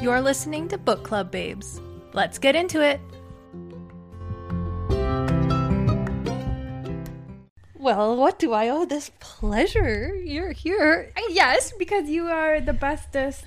[0.00, 1.80] You're listening to Book Club Babes.
[2.12, 3.00] Let's get into it.
[7.76, 10.14] Well, what do I owe this pleasure?
[10.14, 11.10] You're here.
[11.30, 13.44] Yes, because you are the bestest,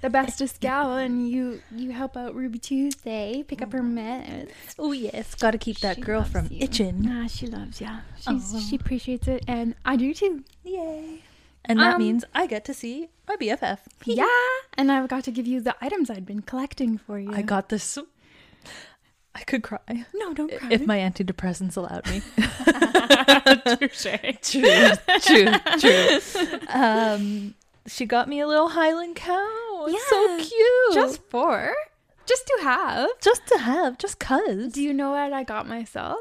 [0.00, 4.50] the bestest gal, and you you help out Ruby Tuesday pick up her meds.
[4.78, 6.58] Oh yes, got to keep that She girl from you.
[6.60, 7.06] itching.
[7.08, 8.00] Ah, she loves ya.
[8.18, 8.60] She's, Oh.
[8.60, 10.44] She appreciates it, and I do too.
[10.64, 11.22] Yay!
[11.64, 13.78] And that Um, means I get to see my BFF.
[14.04, 14.26] yeah,
[14.76, 17.32] and I've got to give you the items I'd been collecting for you.
[17.32, 17.98] I got this.
[19.32, 19.78] I could cry
[20.12, 20.68] no, don't cry.
[20.72, 22.20] if my antidepressants allowed me.
[23.76, 24.06] Touche.
[25.24, 26.58] true, true.
[26.68, 27.54] Um,
[27.86, 29.86] she got me a little Highland cow.
[29.88, 30.94] It's so Yeah, cute.
[30.94, 31.72] Just for,
[32.26, 33.08] just to have.
[33.22, 34.72] just to have, just cause.
[34.72, 36.18] Do you know what I got myself?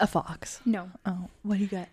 [0.00, 0.60] a fox.
[0.64, 0.90] No.
[1.04, 1.88] Oh, what do you got?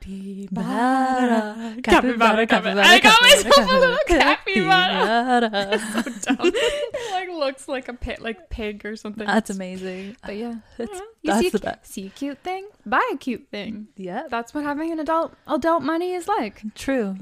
[0.00, 1.76] Capybara.
[1.82, 5.80] Capybara, capybara, I got capybara, myself a little capybara.
[6.30, 9.26] it like looks like a pit, like pig or something.
[9.26, 10.16] That's amazing.
[10.24, 11.92] But yeah, That's- you that's see, the best.
[11.92, 13.88] see a cute thing, buy a cute thing.
[13.96, 16.62] Yeah, That's what having an adult adult money is like.
[16.74, 17.16] true.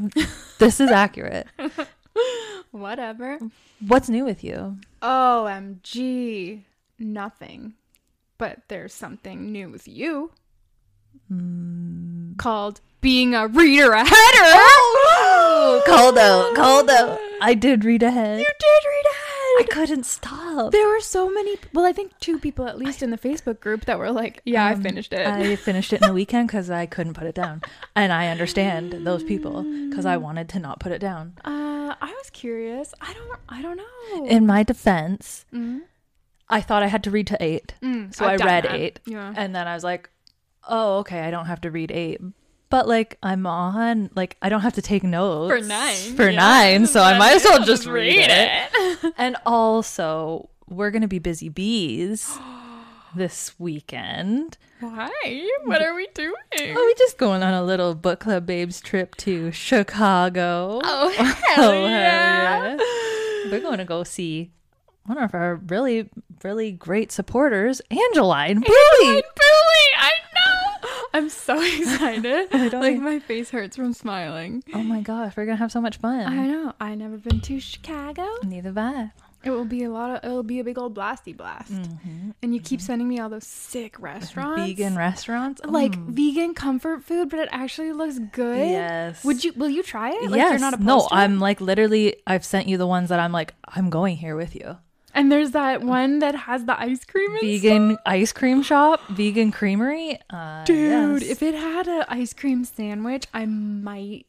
[0.58, 1.46] this is accurate.
[2.70, 3.38] Whatever.
[3.86, 4.78] What's new with you?
[5.02, 6.62] OMG,
[6.98, 7.74] nothing.
[8.38, 10.30] But there's something new with you
[11.28, 12.32] Hmm.
[12.36, 14.10] called being a reader aheader.
[15.18, 17.18] Oh, cold out, cold out.
[17.40, 18.38] I did read ahead.
[18.40, 19.22] You did read ahead.
[19.58, 20.72] I couldn't stop.
[20.72, 21.56] There were so many.
[21.72, 24.64] Well, I think two people at least in the Facebook group that were like, "Yeah,
[24.66, 27.34] I Um, finished it." I finished it in the weekend because I couldn't put it
[27.34, 27.62] down,
[27.94, 31.34] and I understand those people because I wanted to not put it down.
[31.44, 32.92] Uh, I was curious.
[33.00, 33.38] I don't.
[33.48, 34.26] I don't know.
[34.26, 35.82] In my defense, Mm.
[36.48, 38.74] I thought I had to read to eight, Mm, so I've I read that.
[38.74, 39.32] eight, Yeah.
[39.36, 40.10] and then I was like,
[40.66, 42.20] "Oh, okay, I don't have to read eight,
[42.70, 46.16] but like I'm on, like I don't have to take notes For nine.
[46.16, 46.36] for yeah.
[46.36, 48.70] nine, so I might as well just read, it.
[48.74, 49.14] it.
[49.18, 52.36] And also, we're gonna be busy bees
[53.14, 54.58] this weekend.
[54.80, 55.10] Why?
[55.64, 56.34] What are we doing?
[56.60, 60.80] Oh, we just going on a little book club babes trip to Chicago.
[60.84, 61.24] Oh, oh
[61.54, 62.76] hell yeah.
[63.50, 64.50] We're going to go see
[65.06, 66.10] one of our really,
[66.44, 68.66] really great supporters, Angeline Boulley.
[68.66, 68.74] Billy,
[69.08, 69.22] I know.
[71.16, 72.48] I'm so excited.
[72.52, 74.62] I don't like my face hurts from smiling.
[74.74, 76.20] Oh my gosh, we're gonna have so much fun.
[76.26, 76.72] I know.
[76.80, 78.26] I never been to Chicago.
[78.42, 79.10] Neither have I.
[79.44, 80.24] It will be a lot of.
[80.24, 81.70] It'll be a big old blasty blast.
[82.42, 86.08] And you keep sending me all those sick restaurants, Vegan restaurants, like Mm.
[86.08, 88.68] vegan comfort food, but it actually looks good.
[88.68, 89.22] Yes.
[89.24, 89.52] Would you?
[89.54, 90.30] Will you try it?
[90.30, 90.50] Like yes.
[90.50, 91.08] you're not opposed no?
[91.12, 92.16] I'm like literally.
[92.26, 93.54] I've sent you the ones that I'm like.
[93.68, 94.78] I'm going here with you.
[95.16, 97.30] And there's that one that has the ice cream.
[97.40, 100.18] Vegan ice cream shop, vegan creamery.
[100.28, 101.30] Uh, Dude, yes.
[101.30, 104.26] if it had an ice cream sandwich, I might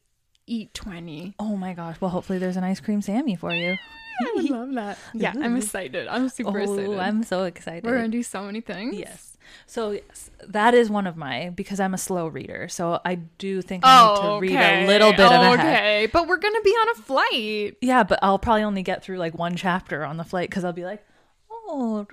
[0.48, 1.36] eat 20.
[1.40, 2.00] oh my gosh.
[2.00, 3.76] Well, hopefully there's an ice cream Sammy for you.
[4.22, 4.98] I would love that.
[5.14, 6.08] Yeah, I'm excited.
[6.08, 6.88] I'm super excited.
[6.88, 7.84] Oh, I'm so excited.
[7.84, 8.96] We're going to do so many things.
[8.98, 9.37] Yes.
[9.66, 12.68] So yes, that is one of my because I'm a slow reader.
[12.70, 15.60] So I do think I need Oh, to read a little bit of ahead.
[15.60, 17.78] Okay, but we're going to be on a flight.
[17.82, 20.74] Yeah, but I'll probably only get through like one chapter on the flight because I'll
[20.74, 21.06] be like,
[21.52, 22.08] oh,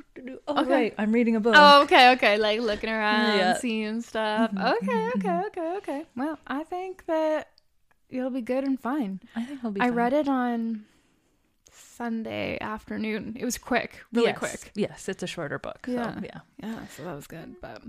[0.49, 0.71] oh Okay.
[0.71, 1.55] right, I'm reading a book.
[1.57, 2.39] Oh, okay, okay.
[2.39, 3.55] Like looking around, Yeah.
[3.59, 4.51] seeing stuff.
[4.51, 5.47] Mm-hmm, okay, mm-hmm, okay, mm-hmm.
[5.47, 6.05] okay, okay.
[6.17, 7.49] Well, I think that
[8.11, 9.21] you'll be good and fine.
[9.37, 9.81] I think it'll be.
[9.81, 9.95] I fun.
[9.95, 10.85] read it on
[11.95, 13.37] Sunday afternoon.
[13.39, 14.39] It was quick, really Yes.
[14.39, 14.73] quick.
[14.75, 15.87] Yes, it's a shorter book.
[15.89, 16.15] Yeah.
[16.15, 16.41] So, yeah.
[16.63, 17.57] Yeah, so that was good.
[17.61, 17.83] But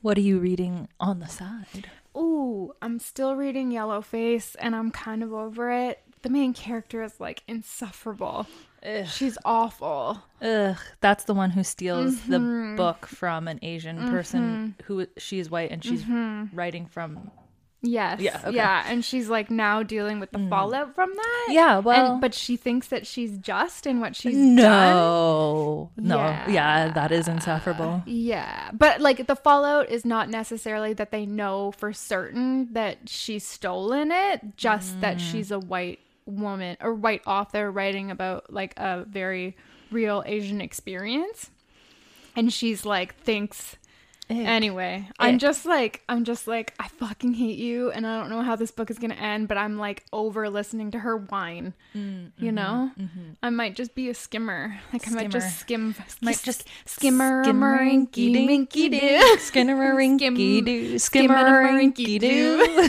[0.00, 1.90] What are you reading on the side?
[2.16, 6.00] ooh, I'm still reading Yellow Face, and I'm kind of over it.
[6.22, 8.46] The main character is like insufferable.
[8.84, 9.06] Ugh.
[9.06, 10.18] She's awful.
[10.40, 12.30] Ugh, that's the one who steals Mm-hmm.
[12.32, 16.04] the book from an Asian person who she is white and she's
[16.52, 17.30] writing from.
[17.82, 18.20] Yes.
[18.20, 18.56] Yeah, okay.
[18.56, 18.84] Yeah.
[18.86, 20.48] And she's like now dealing with the mm.
[20.48, 21.48] fallout from that.
[21.50, 24.54] Yeah, well- And, but she thinks that she's just in what she's done.
[24.54, 26.16] No, no,
[26.48, 28.02] yeah, that is insufferable.
[28.06, 33.44] Yeah, but like the fallout is not necessarily that they know for certain that she's
[33.44, 35.20] stolen it, just that mm.
[35.20, 39.56] she's a white woman or white author writing about like a very
[39.90, 41.50] real Asian experience.
[42.36, 43.76] And she's like thinks
[44.32, 45.38] Anyway, I'm Eh.
[45.38, 48.70] just like I'm just like I fucking hate you and I don't know how this
[48.70, 51.74] book is going to end, but I'm like over listening to her whine.
[51.94, 52.90] you know?
[53.42, 54.78] I might just be a skimmer.
[54.92, 62.88] Like I might just skim Might just skimmer rinky doo, skinner-inky doo, skimmer-inky doo.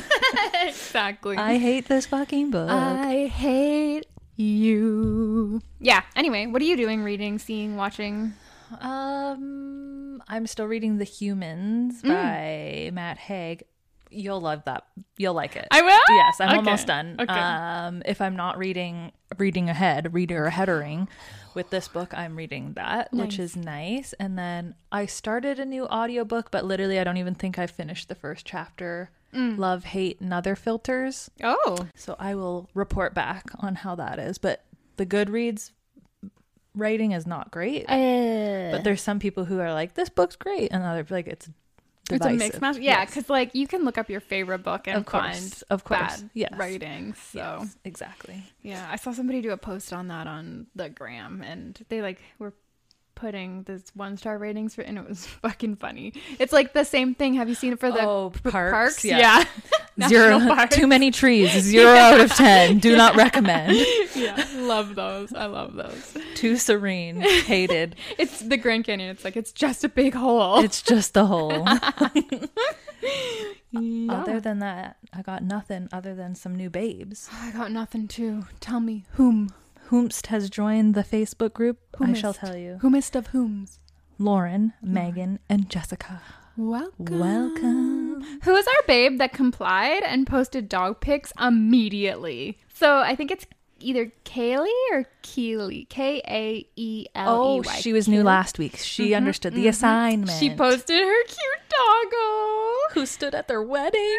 [0.66, 1.38] exactly.
[1.38, 2.70] I hate this fucking book.
[2.70, 4.06] I hate
[4.36, 5.62] you.
[5.80, 6.02] Yeah.
[6.16, 7.04] Anyway, what are you doing?
[7.04, 8.34] Reading, seeing, watching?
[8.82, 9.93] Um,
[10.28, 13.64] I'm still reading The Humans by Matt Haig.
[14.10, 14.86] You'll love that.
[15.18, 15.68] You'll like it.
[15.72, 16.00] I will?
[16.16, 16.58] Yes, I'm Okay.
[16.58, 17.16] almost done.
[17.20, 17.32] Okay.
[17.34, 21.08] Um, if I'm not reading reading ahead, reader headering
[21.56, 24.14] with this book, I'm reading that, which is nice.
[24.20, 28.08] And then I started a new audiobook, but literally I don't even think I finished
[28.10, 29.10] the first chapter.
[29.36, 31.32] Love, Hate, and Other Filters.
[31.44, 34.38] Oh, So I will report back on how that is.
[34.38, 34.64] But
[34.98, 35.72] the Goodreads
[36.76, 37.86] writing is not great.
[37.88, 38.72] Eh.
[38.72, 41.48] But there's some people who are like, this book's great, and other like it's
[42.10, 42.40] it's a divisive.
[42.40, 42.78] mixed match.
[42.78, 43.10] Yeah, Yes.
[43.12, 46.00] because like you can look up your favorite book and Of course, find of course,
[46.22, 46.54] bad yes.
[46.58, 47.14] writing.
[47.32, 48.44] So Yes, exactly.
[48.62, 52.20] yeah, I saw somebody do a post on that on the gram, and they like
[52.40, 52.54] were
[53.24, 56.12] putting this one star ratings for, and it was fucking funny.
[56.40, 57.36] It's like the same thing.
[57.36, 59.06] Have you seen it for the Oh, p- parks?
[59.06, 59.46] Yeah,
[59.98, 60.08] Yeah.
[60.10, 60.76] Zero, parks.
[60.76, 61.52] too many trees.
[61.62, 62.80] Zero out of ten.
[62.80, 63.78] Do not recommend.
[64.16, 65.34] yeah, love those.
[65.34, 66.18] I love those.
[66.36, 67.22] Too serene.
[67.22, 67.96] Hated.
[68.18, 69.10] It's the Grand Canyon.
[69.12, 70.60] It's like it's just a big hole.
[70.60, 71.66] It's just a hole.
[73.72, 74.14] Yeah.
[74.14, 77.30] Other than that, I got nothing other than some new babes.
[77.42, 79.50] I got nothing to tell me whom.
[79.90, 81.80] Whomst has joined the Facebook group.
[82.00, 82.78] I shall tell you.
[82.82, 83.80] Whomest of whoms.
[84.18, 86.22] Lauren, Megan, and Jessica.
[86.56, 87.20] Welcome.
[87.20, 88.22] Welcome.
[88.44, 92.60] Who is our babe that complied and posted dog pics immediately?
[92.74, 93.46] So I think it's
[93.80, 95.86] either Kaylee or Keely.
[95.90, 98.78] K A E L E Oh, she was new last week.
[98.78, 99.70] She mm-hmm, understood the mm-hmm.
[99.70, 100.40] assignment.
[100.40, 102.94] She posted her cute doggo.
[102.94, 104.18] who stood at their wedding.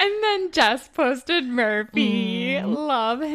[0.00, 2.52] And then Jess posted Murphy.
[2.54, 2.72] Mm-hmm.
[2.72, 3.28] Love him.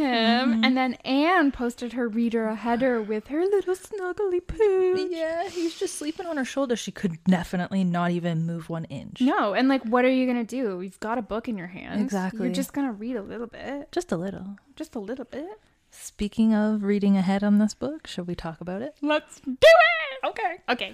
[0.54, 0.63] Mm-hmm.
[0.63, 5.07] And then Anne posted her reader a header with her little snuggly poo.
[5.12, 6.75] Yeah, he's just sleeping on her shoulder.
[6.75, 9.19] She could definitely not even move one inch.
[9.21, 10.81] No, and like, what are you gonna do?
[10.81, 12.01] You've got a book in your hand.
[12.01, 12.45] Exactly.
[12.45, 14.56] You're just gonna read a little bit, Just a little.
[14.75, 15.60] just a little bit.
[15.92, 18.95] Speaking of reading ahead on this book, should we talk about it?
[19.01, 20.27] Let's do it.
[20.30, 20.56] Okay.
[20.69, 20.94] Okay.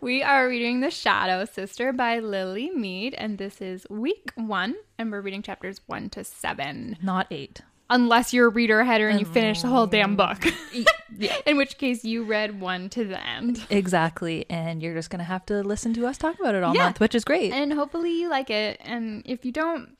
[0.00, 5.10] We are reading The Shadow Sister by Lily Meade, and this is week one, and
[5.10, 6.96] we're reading chapters one to seven.
[7.02, 7.62] Not eight.
[7.90, 10.44] Unless you're a reader header and you finish the whole damn book.
[11.46, 13.64] In which case, you read one to the end.
[13.70, 14.44] Exactly.
[14.50, 16.84] And you're just going to have to listen to us talk about it all Yeah.
[16.84, 17.52] month, which is great.
[17.52, 18.78] And hopefully, you like it.
[18.84, 19.96] And if you don't,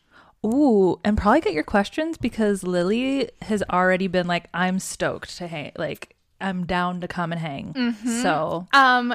[0.47, 5.49] Ooh, and probably get your questions because Lily has already been like, I'm stoked to
[5.49, 5.73] hang.
[5.76, 7.73] Like, I'm down to come and hang.
[7.73, 8.23] Mm-hmm.
[8.23, 9.14] So, Um,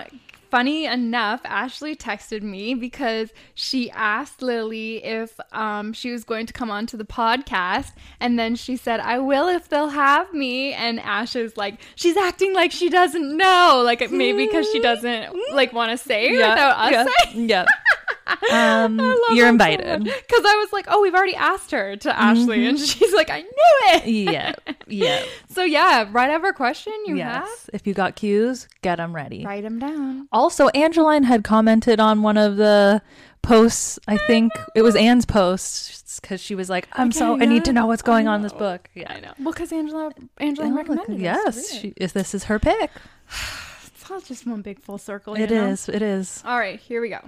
[0.53, 6.53] funny enough, Ashley texted me because she asked Lily if um she was going to
[6.53, 10.71] come on to the podcast, and then she said, "I will if they'll have me."
[10.73, 15.35] And Ash is like, she's acting like she doesn't know, like maybe because she doesn't
[15.53, 17.49] like want to say it without us yeah, saying.
[17.49, 17.65] yeah.
[18.51, 18.99] Um,
[19.31, 20.03] you're invited.
[20.03, 23.41] Because I was like, oh, we've already asked her to Ashley, and she's like, I
[23.41, 23.49] knew
[23.93, 24.07] it.
[24.07, 24.53] yeah,
[24.87, 25.23] yeah.
[25.49, 27.69] So yeah, write ever question you yes.
[27.73, 29.45] If you got cues, get them ready.
[29.45, 30.27] write them down.
[30.31, 33.01] Also, Angeline had commented on one of the
[33.43, 33.99] posts.
[34.07, 37.73] I think it was Anne's post because she was like, "I'm so I need to
[37.73, 39.33] know what's going on in this book." Yeah, I know.
[39.39, 41.19] Well, because Angela Angela recommended.
[41.19, 42.91] yes, she, is this is her pick?
[44.03, 45.33] It's all just one big full circle.
[45.35, 45.67] It know?
[45.67, 45.87] is.
[45.87, 46.43] It is.
[46.45, 47.21] All right, here we go.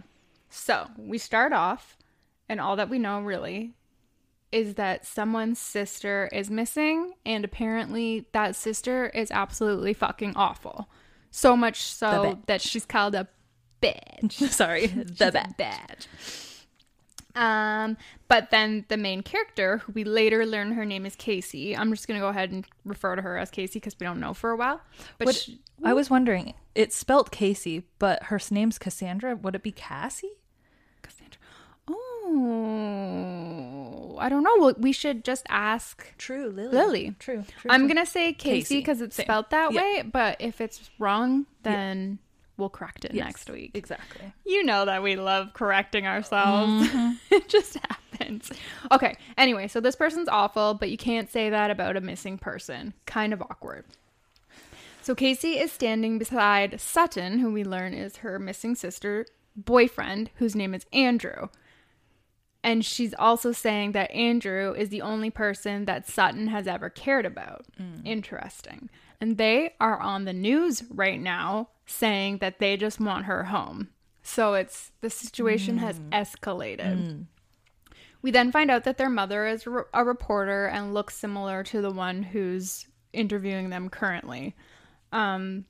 [0.55, 1.97] So we start off,
[2.47, 3.73] and all that we know really
[4.51, 10.87] is that someone's sister is missing, and apparently that sister is absolutely fucking awful.
[11.29, 13.27] So much so that she's called a
[13.81, 14.31] bitch.
[14.49, 15.57] Sorry, the bad.
[15.57, 16.07] bad.
[17.35, 17.97] Um,
[18.29, 21.75] but then the main character, who we later learn her name is Casey.
[21.75, 24.33] I'm just gonna go ahead and refer to her as Casey because we don't know
[24.33, 24.79] for a while.
[25.17, 26.53] But What, she- I was wondering.
[26.75, 29.35] It's spelt Casey, but her name's Cassandra.
[29.35, 30.31] Would it be Cassie?
[31.05, 31.39] Cassandra.
[32.45, 34.55] Oh, I don't know.
[34.57, 36.71] Well, we should just ask True, Lily.
[36.75, 37.15] Lily.
[37.19, 37.43] True.
[37.59, 38.77] true I'm gonna say Casey Casey.
[38.79, 39.25] because it's Same.
[39.25, 39.81] spelled that Yeah.
[39.81, 40.01] way.
[40.03, 42.19] But if it's wrong, then
[42.57, 43.71] we'll correct it Yes, next week.
[43.73, 44.33] Exactly.
[44.45, 46.87] You know that we love correcting ourselves.
[46.87, 47.11] Mm-hmm.
[47.31, 48.51] it just happens.
[48.91, 49.15] Okay.
[49.37, 52.93] Anyway, so this person's awful, but you can't say that about a missing person.
[53.05, 53.85] Kind of awkward.
[55.01, 60.55] So Casey is standing beside Sutton, who we learn is her missing sister boyfriend, whose
[60.55, 61.47] name is Andrew.
[62.63, 67.25] And she's also saying that Andrew is the only person that Sutton has ever cared
[67.25, 67.65] about.
[67.79, 68.01] Mm.
[68.03, 68.89] Interesting.
[69.21, 73.89] And they are on the news right now saying that they just want her home.
[74.23, 76.09] So it's the situation has mm.
[76.09, 76.97] escalated.
[76.97, 77.25] Mm.
[78.23, 81.91] We then find out that their mother is a reporter and looks similar to the
[81.91, 84.55] one who's interviewing them currently.
[85.11, 85.65] Um,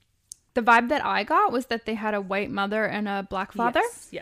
[0.55, 3.51] the vibe that I got was that they had a white mother and a black
[3.51, 3.81] father.
[3.83, 4.07] Yes.
[4.11, 4.21] Yeah.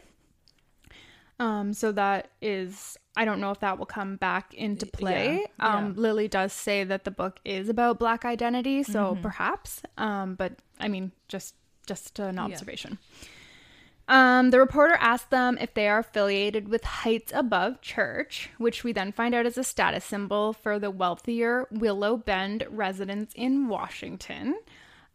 [1.39, 5.45] Um, so that is, I don't know if that will come back into play.
[5.59, 5.77] yeah.
[5.77, 9.81] Um, Lily does say that the book is about black identity, so perhaps.
[9.97, 12.97] Um, but I mean, just just an observation.
[14.07, 18.91] Um, the reporter asked them if they are affiliated with Heights Above Church, which we
[18.91, 24.55] then find out is a status symbol for the wealthier Willow Bend residents in Washington.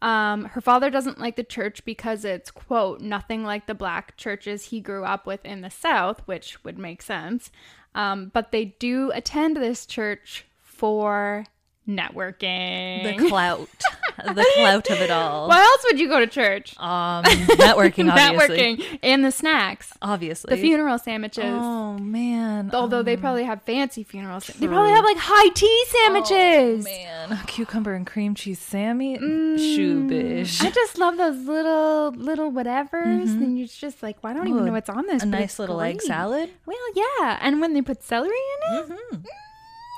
[0.01, 4.65] Um, her father doesn't like the church because it's, quote, nothing like the black churches
[4.65, 7.51] he grew up with in the South, which would make sense.
[7.95, 11.45] Um, but they do attend this church for
[11.87, 13.17] networking.
[13.17, 13.69] The clout.
[14.35, 15.47] the clout of it all.
[15.47, 16.77] Why else would you go to church?
[16.79, 18.57] Um, networking, obviously.
[18.77, 20.55] networking and the snacks, Obviously.
[20.55, 21.43] the funeral sandwiches.
[21.45, 22.71] Oh man.
[22.73, 24.61] Although they um, probably have fancy funeral sandwiches.
[24.61, 26.85] They probably have like high tea sandwiches.
[26.87, 29.17] Oh, man, cucumber and cream cheese Sammy.
[29.17, 30.63] Shoobish.
[30.63, 33.29] I just love those little little whatevers.
[33.31, 35.23] And you're just like, well, I don't even know what's on this.
[35.23, 36.49] a nice little egg salad.
[36.65, 37.37] Well, yeah.
[37.41, 38.89] And when they put celery in it.
[38.89, 39.25] mhm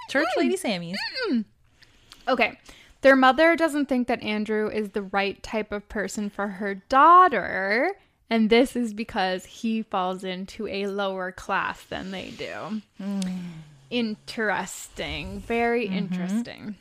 [0.09, 0.97] Church lady Sammy's.
[2.27, 2.57] Okay.
[3.01, 7.91] Their mother doesn't think that Andrew is the right type of person for her daughter.
[8.29, 12.81] And this is because he falls into a lower class than they do.
[13.89, 15.39] Interesting.
[15.41, 16.75] Very interesting.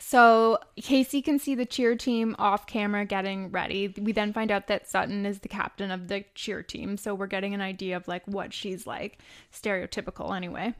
[0.00, 3.94] So Casey can see the cheer team off camera getting ready.
[4.00, 6.96] We then find out that Sutton is the captain of the cheer team.
[6.96, 9.18] So we're getting an idea of like what she's like.
[9.52, 10.74] Stereotypical anyway.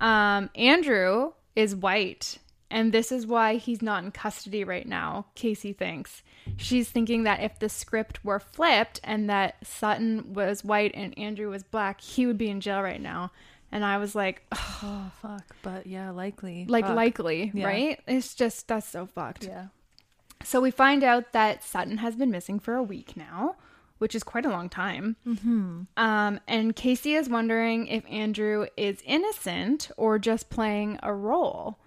[0.00, 2.38] Um, Andrew is white,
[2.70, 6.22] and this is why he's not in custody right now, Casey thinks.
[6.56, 11.50] She's thinking that if the script were flipped and that Sutton was white and Andrew
[11.50, 13.30] was black, he would be in jail right now.
[13.72, 15.44] And I was like, ugh, Oh fuck.
[15.62, 16.66] But yeah, likely.
[16.68, 16.96] like Fuck.
[16.96, 17.66] likely, Yeah.
[17.66, 18.00] right?
[18.06, 19.44] It's just that's so fucked.
[19.44, 19.66] Yeah.
[20.42, 23.56] So we find out that Sutton has been missing for a week now,
[23.98, 25.16] which is quite a long time.
[25.26, 25.82] Mm-hmm.
[25.96, 31.78] Um, and Casey is wondering if Andrew is innocent or just playing a role.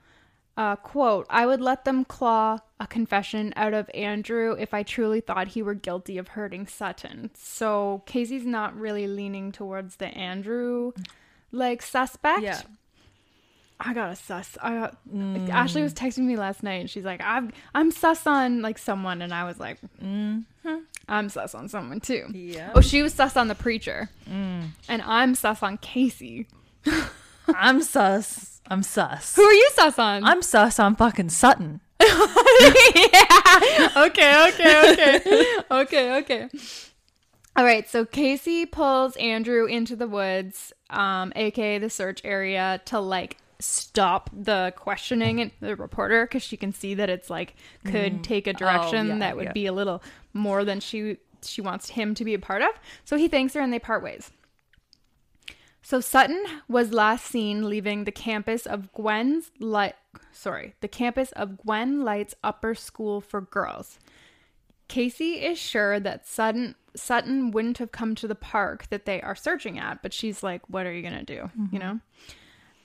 [0.58, 5.22] Uh, quote, I would let them claw a confession out of Andrew if I truly
[5.22, 7.30] thought he were guilty of hurting Sutton.
[7.36, 10.94] So Casey's not really leaning towards the Andrew
[11.52, 12.42] like suspect.
[12.42, 12.62] Yeah.
[13.80, 14.58] I got a sus.
[14.60, 15.48] I got mm.
[15.50, 19.22] Ashley was texting me last night and she's like, I'm I'm sus on like someone
[19.22, 20.40] and I was like, mm-hmm.
[20.68, 22.26] hmm, I'm sus on someone too.
[22.34, 22.72] Yeah.
[22.74, 24.10] Oh, she was sus on the preacher.
[24.28, 24.70] Mm.
[24.90, 26.48] And I'm sus on Casey.
[27.48, 28.57] I'm sus.
[28.70, 29.36] I'm sus.
[29.36, 30.24] Who are you sus on?
[30.24, 31.82] I'm sus on fucking Sutton.
[32.00, 32.08] yeah.
[33.98, 35.46] Okay, okay, okay.
[35.72, 36.50] okay, okay.
[37.56, 43.00] All right, so Casey pulls Andrew into the woods, um, aka the search area, to
[43.00, 48.24] like stop the questioning and the reporter because she can see that it's like could
[48.24, 49.52] take a direction yeah, that would yeah.
[49.54, 52.70] be a little more than she she wants him to be a part of.
[53.06, 54.32] So he thanks her and they part ways.
[55.88, 59.96] So Sutton was last seen leaving the campus of Gwen's Light
[60.34, 63.98] sorry, the campus of Gwen Light's Upper School for Girls.
[64.89, 69.34] Casey is sure that Sutton Sutton wouldn't have come to the park that they are
[69.34, 72.00] searching at, but she's like, "What are you gonna do?" You know.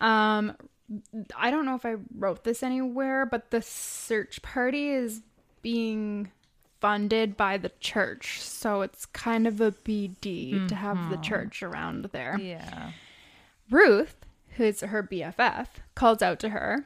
[0.01, 0.57] Um,
[1.35, 5.23] I don't know if I wrote this anywhere, but the search party is
[5.61, 6.31] being
[6.83, 11.23] funded by the church, so it's kind of a BD to have the mm-hmm.
[11.23, 12.37] church around there.
[12.41, 12.91] Yeah.
[13.71, 14.17] Ruth,
[14.57, 16.85] who's her BFF, calls out to her,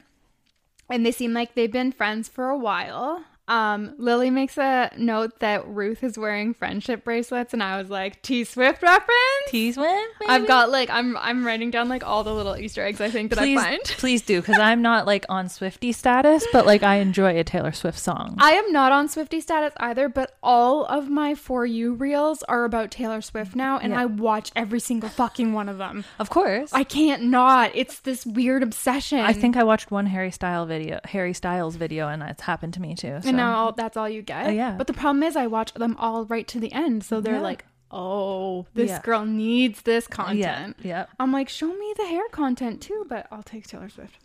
[0.87, 3.25] and they seem like they've been friends for a while.
[3.47, 8.21] Um, Lily makes a note that Ruth is wearing friendship bracelets, and I was like,
[8.21, 9.13] T Swift reference.
[9.47, 10.05] Tease win.
[10.27, 13.29] I've got like I'm I'm writing down like all the little Easter eggs I think
[13.29, 13.83] that Please, I find.
[13.85, 17.71] please do, because I'm not like on Swifty status, but like I enjoy a Taylor
[17.71, 18.35] Swift song.
[18.39, 22.65] I am not on Swifty status either, but all of my for you reels are
[22.65, 24.01] about Taylor Swift now, and Yeah.
[24.01, 26.03] I watch every single fucking one of them.
[26.19, 26.71] of course.
[26.73, 27.71] I can't not.
[27.73, 29.19] It's this weird obsession.
[29.19, 32.81] I think I watched one Harry Style video, Harry Styles video, and it's happened to
[32.81, 33.19] me too.
[33.21, 33.36] So.
[33.37, 34.47] Now all, that's all you get.
[34.47, 34.75] Oh, yeah.
[34.77, 37.41] But the problem is, I watch them all right to the end, so they're Yeah.
[37.41, 39.01] like, "Oh, this Yeah.
[39.01, 41.05] girl needs this yeah, content." yeah.
[41.19, 44.17] I'm like, "Show me the hair content too," but I'll take Taylor Swift.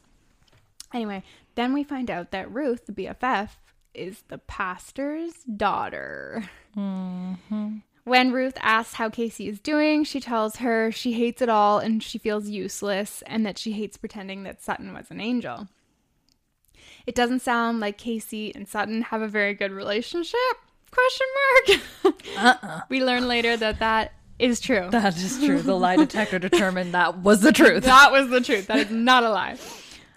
[0.93, 1.23] Anyway,
[1.55, 3.59] then we find out that Ruth, the BFF,
[3.95, 6.45] is the pastor's daughter.
[6.77, 7.79] Mm-hmm.
[8.05, 12.03] When Ruth asks how Casey is doing, she tells her she hates it all and
[12.03, 15.69] she feels useless and that she hates pretending that Sutton was an angel.
[17.07, 20.39] It doesn't sound like Casey and Sutton have a very good relationship?
[20.91, 21.27] Question
[22.05, 22.15] mark.
[22.37, 22.81] Uh-uh.
[22.89, 24.89] We learn later that that is true.
[24.91, 25.63] That is true.
[25.63, 27.85] The lie detector determined that was the truth.
[27.85, 28.67] that was the truth.
[28.67, 29.57] That is not a lie.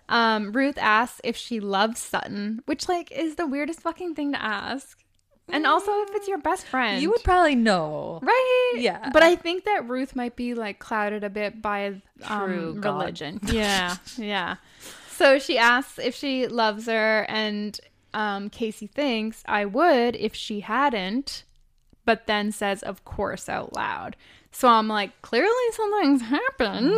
[0.09, 4.41] Um, Ruth asks if she loves Sutton, which like is the weirdest fucking thing to
[4.41, 4.99] ask.
[5.47, 7.01] And also if it's your best friend.
[7.01, 8.19] You would probably know.
[8.23, 8.73] Right.
[8.77, 9.11] Yeah.
[9.13, 12.99] But I think that Ruth might be like clouded a bit by um, True God.
[12.99, 13.39] religion.
[13.47, 13.95] Yeah.
[14.17, 14.55] yeah.
[15.17, 17.79] So she asks if she loves her, and
[18.13, 21.43] um, Casey thinks I would if she hadn't,
[22.03, 24.17] but then says, of course, out loud.
[24.51, 26.91] So I'm like, clearly something's happened.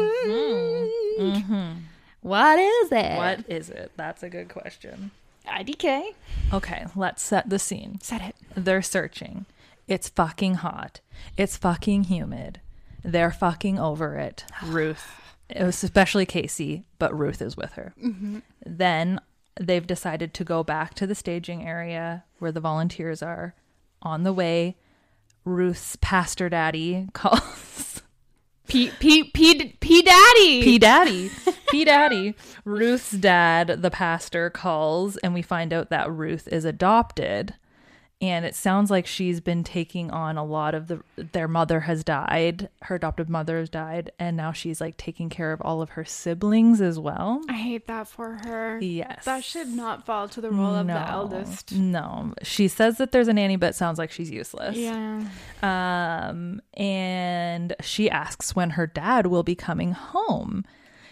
[2.22, 3.18] What is it?
[3.18, 3.92] What is it?
[3.96, 5.12] That's a good question.
[5.48, 6.14] IDK.
[6.54, 8.02] Okay, let's set the scene.
[8.02, 8.36] Set it.
[8.56, 9.46] They're searching.
[9.88, 11.00] It's fucking hot.
[11.38, 12.60] It's fucking humid.
[13.04, 14.44] They're fucking over it.
[14.66, 17.94] Ruth, especially Casey, but Ruth is with her.
[18.04, 18.40] Mm-hmm.
[18.66, 19.20] Then
[19.60, 23.56] they've decided to go back to the staging area where the volunteers are.
[24.02, 24.76] On the way,
[25.46, 28.02] Ruth's pastor daddy calls
[28.68, 30.62] P P P P Daddy.
[30.62, 31.32] P Daddy.
[31.70, 32.36] P Daddy.
[32.66, 37.56] Ruth's dad, the pastor, calls and we find out that Ruth is adopted.
[38.20, 42.04] And it sounds like she's been taking on a lot of the their mother has
[42.04, 45.92] died, her adoptive mother has died, and now she's like taking care of all of
[45.92, 47.42] her siblings as well.
[47.48, 48.80] I hate that for her.
[48.82, 49.26] Yes.
[49.26, 51.74] That should not fall to the role of the eldest.
[51.74, 52.34] No.
[52.42, 54.76] She says that there's a nanny, but it sounds like she's useless.
[54.76, 55.22] Yeah.
[55.62, 60.66] Um, and she asks when her dad will be coming home.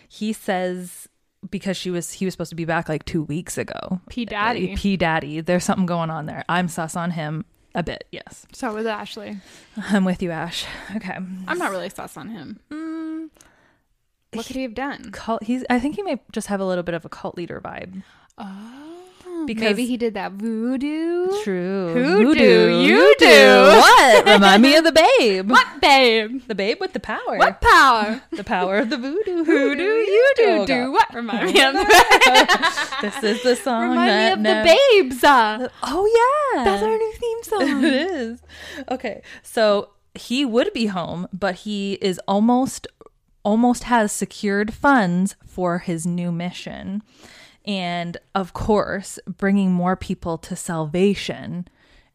[0.08, 1.08] He says
[1.52, 4.00] because she was he was supposed to be back like two weeks ago.
[4.10, 4.76] P Daddy.
[4.76, 5.42] P Daddy.
[5.42, 6.44] There's something going on there.
[6.50, 8.06] I'm sus on him a bit.
[8.12, 9.38] Yes, So was Ashley.
[9.78, 10.66] I'm with you, Ash.
[10.96, 11.14] Okay.
[11.14, 12.60] I'm not really sus on him.
[12.72, 13.30] Mm,
[14.34, 15.12] What could he have done?
[15.12, 15.44] cult.
[15.44, 15.64] He's.
[15.70, 18.04] I think he may just have a little bit of a cult leader vibe.
[18.38, 18.85] Oh,
[19.46, 21.28] Because- maybe he did that voodoo.
[21.44, 21.94] True.
[21.94, 23.62] Who do you do?
[23.78, 24.26] What?
[24.36, 25.50] Remind me of the babe.
[25.50, 26.42] What, babe?
[26.48, 27.38] The babe with the power.
[27.38, 28.22] What power?
[28.32, 29.44] The power of the voodoo.
[29.44, 30.44] Who do you do?
[30.48, 31.14] Oh, do what?
[31.14, 32.48] Remind me of the, babe.
[33.02, 33.90] This is the song.
[33.90, 35.24] remind me of the babes.
[35.24, 36.06] Uh, Oh
[36.56, 37.84] yeah, that's our new theme song.
[37.84, 38.42] it is.
[38.90, 42.88] Okay, so he would be home, but he is almost
[43.44, 47.04] almost has secured funds for his new mission.
[47.66, 51.68] And of course, bringing more people to salvation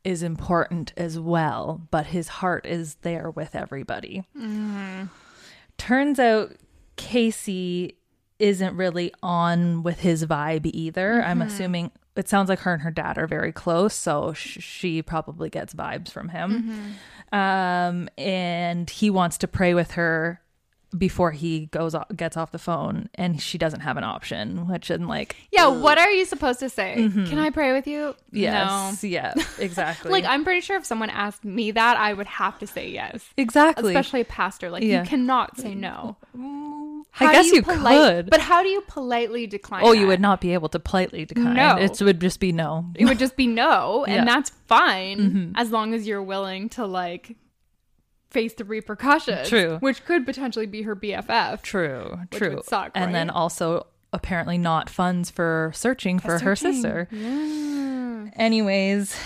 [0.05, 4.25] is important as well, but his heart is there with everybody.
[4.37, 5.05] Mm-hmm.
[5.77, 6.53] Turns out
[6.97, 7.97] Casey
[8.39, 11.23] isn't really on with his vibe either.
[11.23, 11.49] I'm mm-hmm.
[11.49, 15.51] assuming it sounds like her and her dad are very close, so sh- she probably
[15.51, 16.97] gets vibes from him.
[17.33, 17.39] Mm-hmm.
[17.39, 20.41] Um, and he wants to pray with her
[20.97, 24.91] before he goes o- gets off the phone, and she doesn't have an option, which
[24.91, 26.95] I'm like, Yeah, what are you supposed to say?
[26.95, 28.15] Can I pray with you?
[28.33, 32.59] yes, yeah, exactly, Like, I'm pretty sure if someone asked me that, I would have
[32.61, 33.25] to say yes.
[33.37, 33.91] exactly.
[33.95, 34.71] Especially a pastor.
[34.71, 35.03] Like, Yeah.
[35.03, 36.17] you cannot say no.
[36.35, 39.83] I How do guess you, polite- could, But how do you politely decline?
[39.85, 41.55] oh, you would not be able to politely decline.
[41.55, 41.77] No.
[41.77, 42.87] It would just be no.
[42.95, 44.19] It would just be no, and Yeah.
[44.21, 44.27] Mm-hmm.
[44.27, 47.37] that's fine as long as you're willing to like
[48.31, 49.49] face the repercussions.
[49.49, 49.79] True.
[49.81, 51.63] Which could potentially be her BFF.
[51.63, 52.63] True, true.
[52.65, 56.75] suck, and then also apparently not funds for searching for her searching.
[56.75, 57.09] sister.
[58.37, 59.17] Anyways,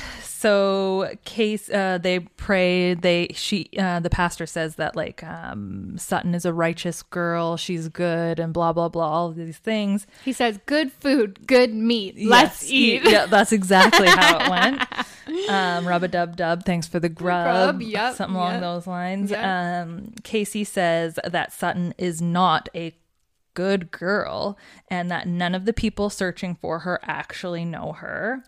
[0.45, 6.35] so case uh they pray they she uh the pastor says that like um sutton
[6.35, 10.61] is a righteous girl she's good and blah blah blah all these things He says,
[10.67, 12.17] "Good food, good meat.
[12.19, 17.01] Let's eat." yeah that's exactly how it went um rub a dub dub thanks for
[17.01, 19.43] the grub, Grub, yep, something along yep, those lines yep.
[19.43, 22.95] um casey says that sutton is not a
[23.55, 28.45] good girl and that none of the people searching for her actually know her.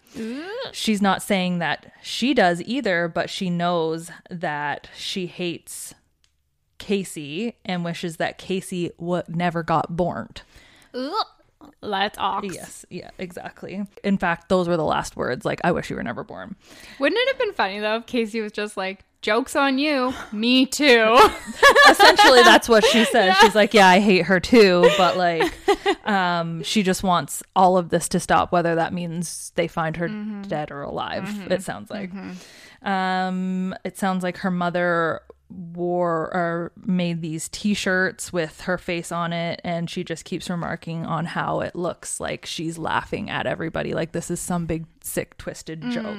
[0.72, 5.94] She's not saying that she does either, but she knows that she hates
[6.78, 10.28] Casey and wishes that Casey would never got born.
[11.80, 12.54] Let's ox.
[12.54, 13.86] Yes, yeah, exactly.
[14.04, 15.44] In fact, those were the last words.
[15.44, 16.56] Like, I wish you were never born.
[16.98, 20.66] Wouldn't it have been funny though if Casey was just like, "Jokes on you, me
[20.66, 21.18] too."
[21.90, 23.36] Essentially, that's what she says.
[23.38, 25.52] She's like, "Yeah, I hate her too," but like,
[26.06, 30.06] um, she just wants all of this to stop, whether that means they find her
[30.46, 31.24] dead or alive.
[31.50, 32.10] It sounds like.
[32.82, 39.32] Um, it sounds like her mother wore or made these t-shirts with her face on
[39.32, 43.94] it and she just keeps remarking on how it looks like she's laughing at everybody
[43.94, 46.18] like this is some big sick twisted joke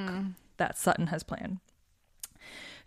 [0.56, 1.58] that Sutton has planned.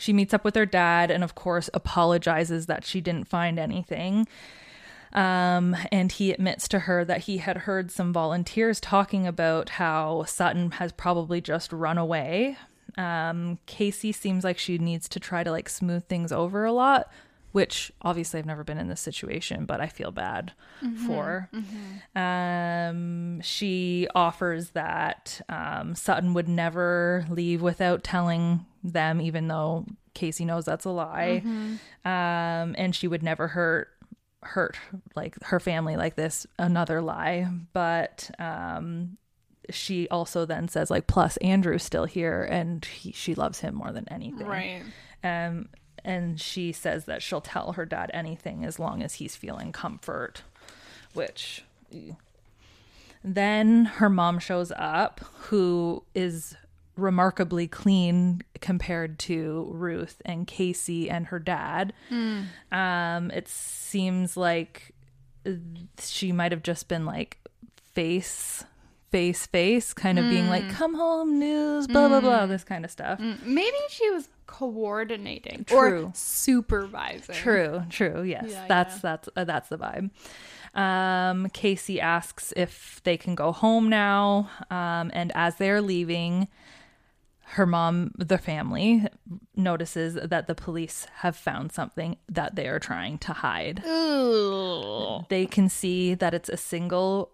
[0.01, 4.27] She meets up with her dad and, of course, apologizes that she didn't find anything.
[5.13, 10.23] Um, and he admits to her that he had heard some volunteers talking about how
[10.23, 12.57] Sutton has probably just run away.
[12.97, 17.11] Um, Casey seems like she needs to try to like smooth things over a lot,
[17.51, 20.53] which obviously I've never been in this situation, but I feel bad
[21.05, 21.47] for.
[22.15, 30.45] Um, she offers that um, Sutton would never leave without telling them, even though Casey
[30.45, 31.41] knows that's a lie.
[32.05, 33.89] Um, and she would never hurt
[34.43, 34.75] hurt
[35.15, 39.15] like her family like this another lie but um
[39.69, 43.91] she also then says like plus andrew's still here and he, she loves him more
[43.91, 44.81] than anything right.
[45.23, 45.69] um,
[46.03, 50.43] and she says that she'll tell her dad anything as long as he's feeling comfort,
[51.13, 51.63] which.
[53.23, 56.55] Then her mom shows up, who is
[56.97, 61.93] remarkably clean compared to Ruth and Casey and her dad.
[62.71, 64.93] Um, it seems like
[65.99, 67.37] she might have just been like
[67.93, 68.63] face,
[69.09, 72.91] face, face, kind of being like, come home, news, blah, blah, blah, this kind of
[72.91, 73.19] stuff.
[73.19, 76.05] Maybe she was coordinating True.
[76.07, 77.35] or supervising.
[77.35, 78.21] True, true.
[78.21, 78.99] Yes, Yeah, that's yeah.
[79.01, 80.09] that's uh, that's the vibe.
[80.73, 86.47] Um, Casey asks if they can go home now, um, and as they're leaving,
[87.51, 89.05] her mom, the family,
[89.55, 93.83] notices that the police have found something that they are trying to hide.
[93.85, 95.25] Ooh.
[95.29, 97.31] They can see that it's a single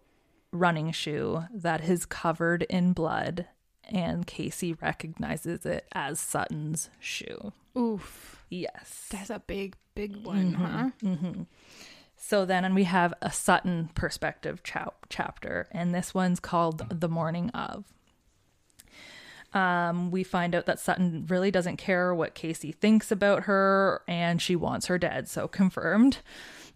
[0.51, 3.47] running shoe that is covered in blood,
[3.83, 7.53] and Casey recognizes it as Sutton's shoe.
[7.77, 8.43] Oof.
[8.49, 9.07] Yes.
[9.11, 10.63] That's a big, big one, mm-hmm.
[10.63, 10.89] huh?
[11.03, 11.41] Mm-hmm.
[12.15, 17.07] So then and we have a Sutton perspective chap- chapter, and this one's called The
[17.07, 17.85] Morning of.
[19.53, 24.41] Um, we find out that Sutton really doesn't care what Casey thinks about her, and
[24.41, 26.19] she wants her dead, so confirmed.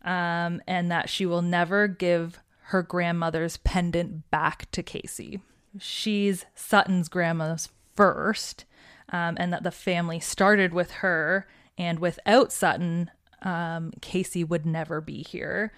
[0.03, 2.39] Um, and that she will never give
[2.71, 5.41] her grandmother's pendant back to Casey.
[5.77, 8.65] She's Sutton's grandma's first,
[9.09, 15.01] um, and that the family started with her, and without Sutton, um, Casey would never
[15.01, 15.71] be here.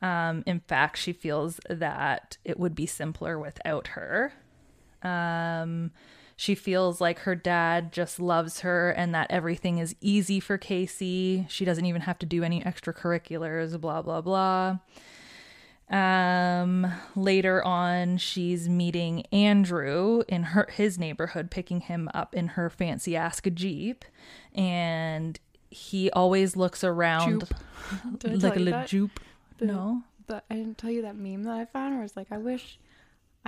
[0.00, 4.32] Um, in fact, she feels that it would be simpler without her.
[5.02, 5.90] Um,
[6.40, 11.44] she feels like her dad just loves her and that everything is easy for Casey.
[11.48, 14.78] She doesn't even have to do any extracurriculars, blah, blah, blah.
[15.90, 22.70] Um, later on, she's meeting Andrew in her his neighborhood, picking him up in her
[22.70, 24.04] fancy ass Jeep,
[24.54, 28.18] and he always looks around Jupe.
[28.20, 29.18] Did I like a little jupe.
[29.60, 32.38] No, But I didn't tell you that meme that I found where it's like, I
[32.38, 32.78] wish,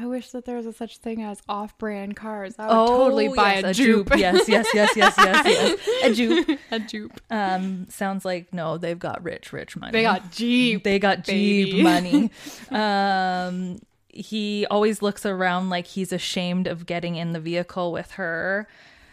[0.01, 2.55] I wish that there was a such thing as off-brand cars.
[2.59, 4.17] I would totally buy Oh, yes, a Jupe.
[4.17, 5.79] yes, yes, yes, yes, yes, yes.
[6.05, 6.59] A Jupe.
[6.71, 7.21] a Jupe.
[7.31, 9.93] Um, sounds like no, they've got rich, rich money.
[9.93, 10.85] They got Jeep.
[10.85, 11.73] They got baby.
[11.73, 12.31] Jeep money.
[12.71, 18.67] um, he always looks around like he's ashamed of getting in the vehicle with her.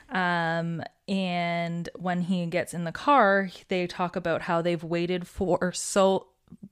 [0.09, 5.73] Um, and when he gets in the car, they talk about how they've waited for
[5.73, 6.27] so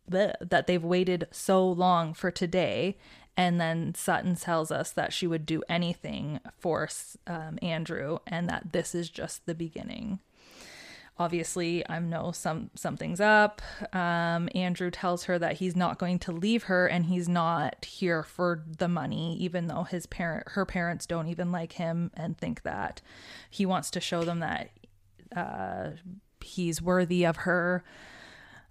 [0.10, 2.98] bleh, that they've waited so long for today.
[3.38, 6.88] And then Sutton tells us that she would do anything for
[7.28, 10.20] um, Andrew and that this is just the beginning.
[11.18, 13.62] Obviously, I know some something's up.
[13.94, 18.22] Um, Andrew tells her that he's not going to leave her and he's not here
[18.22, 22.64] for the money, even though his parent her parents don't even like him and think
[22.64, 23.02] that
[23.50, 24.72] he wants to show them that
[25.34, 25.92] uh,
[26.42, 27.84] he's worthy of her.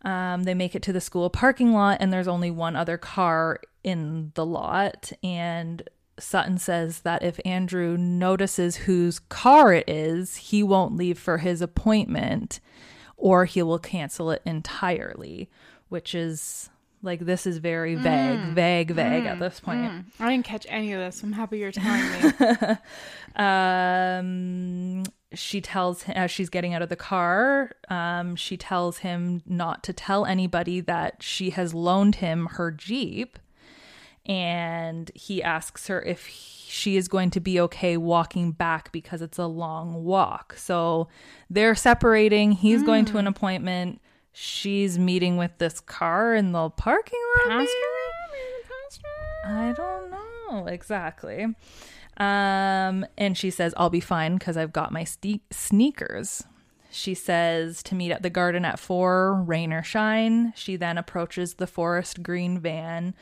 [0.02, 3.60] Um, they make it to the school parking lot, and there's only one other car
[3.84, 5.12] in the lot.
[5.22, 11.38] And Sutton says that if Andrew notices whose car it is, he won't leave for
[11.38, 12.60] his appointment
[13.16, 15.48] or he will cancel it entirely,
[15.88, 16.70] which is
[17.02, 18.54] like this is very vague, Mm.
[18.54, 20.06] vague, vague at this point.
[20.18, 21.22] I didn't catch any of this.
[21.22, 22.76] I'm happy you're telling me.
[23.36, 25.02] um
[25.34, 29.82] she tells him as she's getting out of the car um she tells him not
[29.82, 33.38] to tell anybody that she has loaned him her jeep
[34.26, 39.22] and he asks her if he- she is going to be okay walking back because
[39.22, 41.06] it's a long walk so
[41.48, 44.00] they're separating he's going to an appointment
[44.32, 47.68] she's meeting with this car in the parking lot maybe?
[49.46, 51.44] I don't know exactly.
[52.16, 56.44] Um, and she says, I'll be fine because I've got my ste- sneakers.
[56.90, 60.52] She says to meet at the garden at four, rain or shine.
[60.56, 63.14] She then approaches the forest green van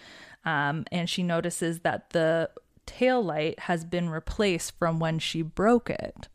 [0.44, 2.50] um, and she notices that the
[2.87, 6.28] tail light has been replaced from when she broke it.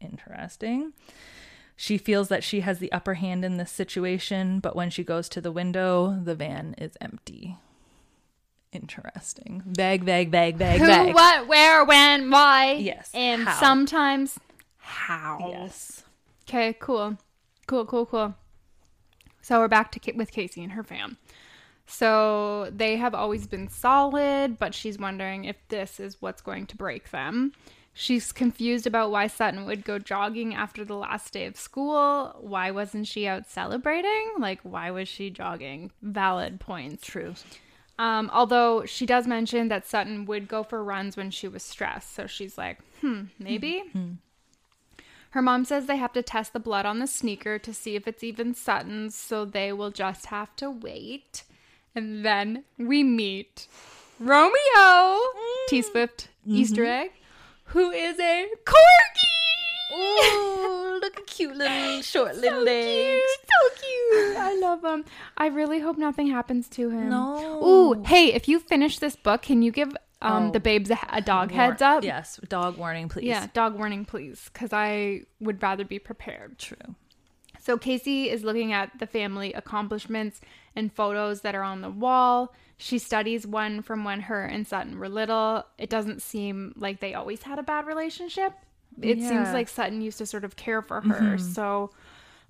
[0.00, 0.92] Interesting.
[1.76, 5.28] She feels that she has the upper hand in this situation, but when she goes
[5.30, 7.56] to the window, the van is empty.
[8.72, 9.62] Interesting.
[9.66, 11.14] Vague, vague, vague, vague, Who, vague.
[11.14, 12.74] what, where, when, why.
[12.74, 13.10] Yes.
[13.14, 13.58] And How.
[13.58, 14.38] sometimes
[14.78, 15.38] how.
[15.50, 16.04] Yes.
[16.48, 17.16] Okay, cool.
[17.66, 18.34] Cool, cool, cool.
[19.42, 21.16] So we're back to with Casey and her fam.
[21.90, 26.76] So they have always been solid, but she's wondering if this is what's going to
[26.76, 27.52] break them.
[27.92, 32.36] She's confused about why Sutton would go jogging after the last day of school.
[32.40, 34.30] Why wasn't she out celebrating?
[34.38, 35.90] Like, why was she jogging?
[36.00, 37.04] Valid points.
[37.04, 37.34] True.
[37.98, 42.14] Um, although she does mention that Sutton would go for runs when she was stressed.
[42.14, 43.82] So she's like, hmm, maybe.
[45.30, 48.06] Her mom says they have to test the blood on the sneaker to see if
[48.06, 51.42] it's even Sutton's, so they will just have to wait.
[51.94, 53.66] And then we meet
[54.18, 55.18] Romeo,
[55.68, 57.10] T Swift Easter egg,
[57.64, 59.36] who is a corgi.
[59.92, 63.22] Oh, look at cute little short little so legs.
[63.22, 64.36] cute, so cute.
[64.36, 65.04] I love him.
[65.36, 67.10] I really hope nothing happens to him.
[67.10, 67.60] No.
[67.64, 69.88] Ooh, hey, if you finish this book, can you give
[70.22, 70.50] um Oh.
[70.52, 72.04] the babes a, a dog War- heads up?
[72.04, 72.38] Yes.
[72.48, 73.24] Dog warning, please.
[73.24, 76.58] Yeah, dog warning, please, because I would rather be prepared.
[76.58, 76.94] True.
[77.58, 80.40] So Casey is looking at the family accomplishments
[80.76, 82.54] and photos that are on the wall.
[82.76, 85.64] She studies one from when her and Sutton were little.
[85.78, 88.52] It doesn't seem like they always had a bad relationship.
[89.00, 91.36] It seems like Sutton used to sort of care for her.
[91.36, 91.52] Mm-hmm.
[91.52, 91.90] So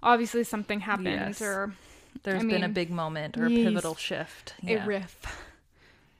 [0.02, 1.42] obviously something happened Yes.
[1.42, 1.72] or
[2.22, 4.54] There's I been a big moment or a pivotal shift.
[4.62, 4.86] a Yeah.
[4.86, 5.16] riff.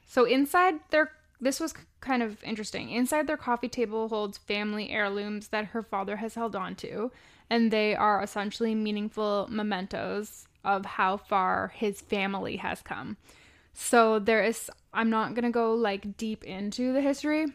[0.07, 2.91] So inside their this was kind of interesting.
[2.91, 7.11] Inside their coffee table holds family heirlooms that her father has held on to,
[7.49, 13.17] and they are essentially meaningful mementos of how far his family has come.
[13.73, 17.47] So there is I'm not going to go like deep into the history,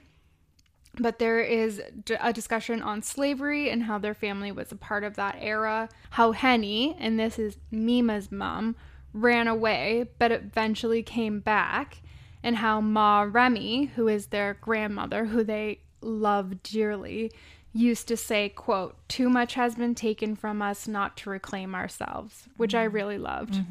[0.97, 1.81] but there is
[2.19, 5.89] a discussion on slavery and how their family was a part of that era.
[6.11, 8.75] How Henny, and this is Mima's mom,
[9.13, 12.01] ran away but eventually came back.
[12.41, 17.31] And how Ma Remy, who is their grandmother, who they love dearly,
[17.75, 22.47] used to say, quote, too much has been taken from us not to reclaim ourselves,
[22.57, 23.61] which I really loved.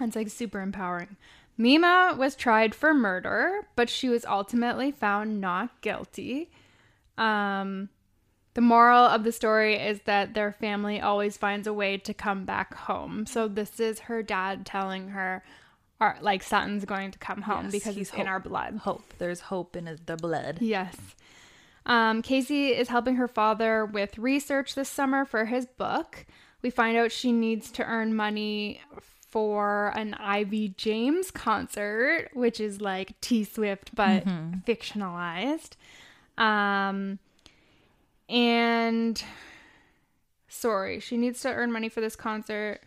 [0.00, 1.16] It's like super empowering.
[1.58, 6.50] Mima was tried for murder, but she was ultimately found not guilty.
[7.18, 7.88] Um,
[8.54, 12.44] the moral of the story is that their family always finds a way to come
[12.44, 13.26] back home.
[13.26, 15.42] So this is her dad telling her,
[16.00, 18.78] our, like Sutton's going to come home Yes, because he's it's in our blood.
[18.78, 19.14] Hope.
[19.18, 20.58] There's hope in the blood.
[20.60, 20.96] Yes.
[21.86, 26.26] Um, Casey is helping her father with research this summer for his book.
[26.62, 28.80] We find out she needs to earn money
[29.28, 34.24] for an Ivy James concert, which is like T Swift but
[34.66, 35.72] fictionalized.
[36.38, 37.18] Um,
[38.28, 39.22] and
[40.48, 42.80] sorry, she needs to earn money for this concert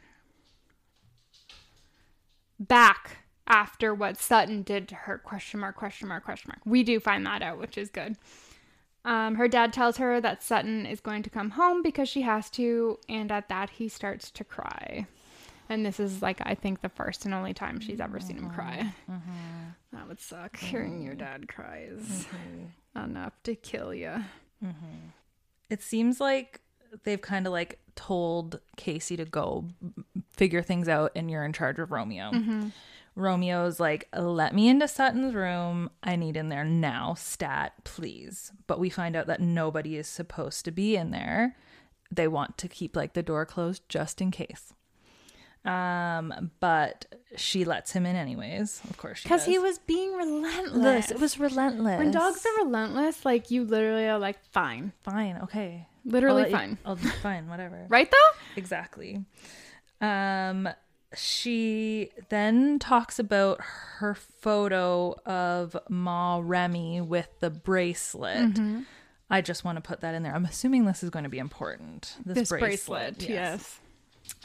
[2.59, 5.17] back after what Sutton did to her.
[5.17, 6.61] Question mark, question mark, question mark.
[6.65, 8.15] We do find that out, which is good.
[9.05, 12.49] Um, her dad tells her that Sutton is going to come home because she has
[12.51, 15.05] to, and at that he starts to cry.
[15.69, 18.49] And this is like I think the first and only time she's ever seen him
[18.49, 18.91] cry.
[19.09, 19.31] Mm-hmm.
[19.93, 20.57] That would suck.
[20.57, 21.23] Hearing your mm-hmm.
[21.23, 22.99] dad cries mm-hmm.
[23.01, 24.11] enough to kill you.
[25.69, 26.59] It seems like
[27.05, 29.63] they've kind of like told Casey to go
[30.35, 32.31] figure things out and you're in charge of Romeo.
[33.15, 35.89] Romeo's like, let me into Sutton's room.
[36.03, 38.51] I need in there now, stat, please.
[38.67, 41.55] But we find out that nobody is supposed to be in there.
[42.11, 44.73] They want to keep like the door closed just in case.
[45.63, 47.05] Um, but
[47.37, 48.81] she lets him in anyways.
[48.87, 51.09] Of course, Because he was being relentless.
[51.09, 51.97] It was relentless.
[51.97, 54.91] When dogs are relentless, like you literally are like, fine.
[55.01, 56.77] fine, okay, Literally I'll let you- fine.
[56.85, 57.85] I'll fine, whatever.
[57.89, 58.39] Right though?
[58.57, 59.25] Exactly.
[60.01, 60.69] Um,
[61.15, 68.53] she then talks about her photo of Ma Remy with the bracelet.
[68.53, 68.81] Mm-hmm.
[69.29, 70.35] I just want to put that in there.
[70.35, 72.17] I'm assuming this is going to be important.
[72.25, 73.27] This, bracelet.
[73.27, 73.79] yes.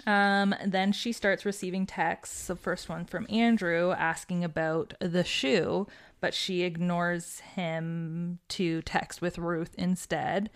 [0.06, 2.46] Um, then she starts receiving texts.
[2.46, 5.86] The first one from Andrew asking about the shoe,
[6.20, 10.50] but she ignores him to text with Ruth instead.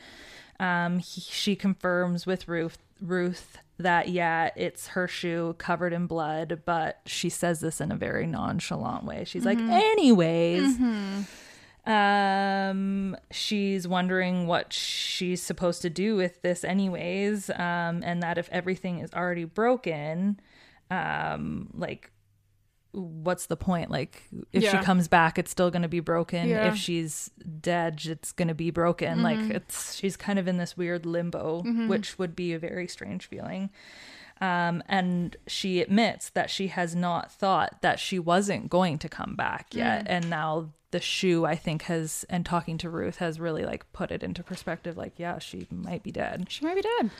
[0.61, 6.63] Um, he, she confirms with Ruth Ruth that yeah, it's her shoe covered in blood,
[6.65, 9.25] but she says this in a very nonchalant way.
[9.25, 10.79] She's like, anyways.
[11.87, 17.51] Um, she's wondering what she's supposed to do with this, anyways.
[17.51, 20.41] Um, and that if everything is already broken,
[20.91, 22.11] um, like,
[22.95, 23.91] what's the point?
[23.91, 24.71] Like, if Yeah.
[24.71, 26.49] she comes back, it's still going to be broken.
[26.49, 26.69] Yeah.
[26.69, 27.31] If she's
[27.61, 29.23] dead, it's going to be broken.
[29.23, 29.53] Like, mm-hmm.
[29.53, 31.89] it's she's kind of in this weird limbo, mm-hmm.
[31.89, 33.71] which would be a very strange feeling.
[34.41, 39.37] Um, and she admits that she has not thought that she wasn't going to come
[39.37, 39.79] back mm.
[39.79, 40.07] yet.
[40.07, 44.11] And now the shoe, I think, has, and talking to Ruth has really like put
[44.11, 46.47] it into perspective like, yeah, she might be dead.
[46.49, 47.11] She might be dead.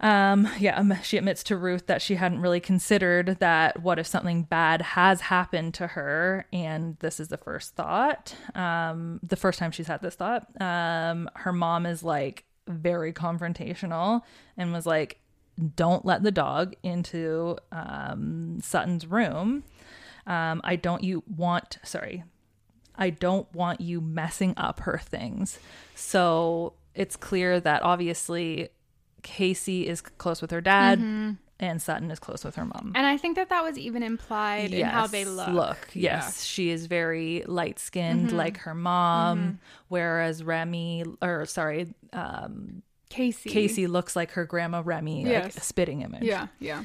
[0.00, 4.06] Um, yeah, um, she admits to Ruth that she hadn't really considered that what if
[4.06, 8.34] something bad has happened to her, and this is the first thought.
[8.54, 10.46] Um, the first time she's had this thought.
[10.60, 14.22] Um, her mom is like very confrontational
[14.56, 15.20] and was like,
[15.76, 19.64] "Don't let the dog into um, Sutton's room.
[20.26, 22.24] Um, I don't you want sorry,
[22.96, 25.58] I don't want you messing up her things.
[25.94, 28.70] So it's clear that obviously
[29.22, 30.98] Casey is close with her dad
[31.60, 32.92] and Sutton is close with her mom.
[32.94, 35.48] And I think that that was even implied in how they look.
[35.48, 42.82] Look, yes, she is very light skinned like her mom, whereas Remy, or sorry, um,
[43.10, 43.50] Casey.
[43.50, 45.56] Casey looks like her grandma Remy, like Yes.
[45.56, 46.22] a spitting image.
[46.22, 46.84] Yeah, yeah.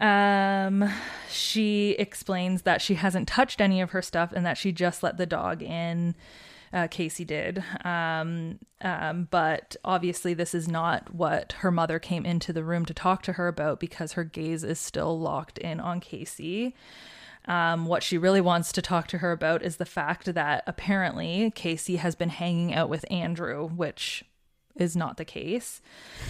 [0.00, 0.88] Um,
[1.28, 5.16] she explains that she hasn't touched any of her stuff and that she just let
[5.16, 6.14] the dog in.
[6.72, 7.62] Uh, Casey did.
[7.84, 12.94] Um, um, but obviously, this is not what her mother came into the room to
[12.94, 16.74] talk to her about because her gaze is still locked in on Casey.
[17.46, 21.50] Um, what she really wants to talk to her about is the fact that apparently
[21.54, 24.22] Casey has been hanging out with Andrew, which
[24.76, 25.80] is not the case.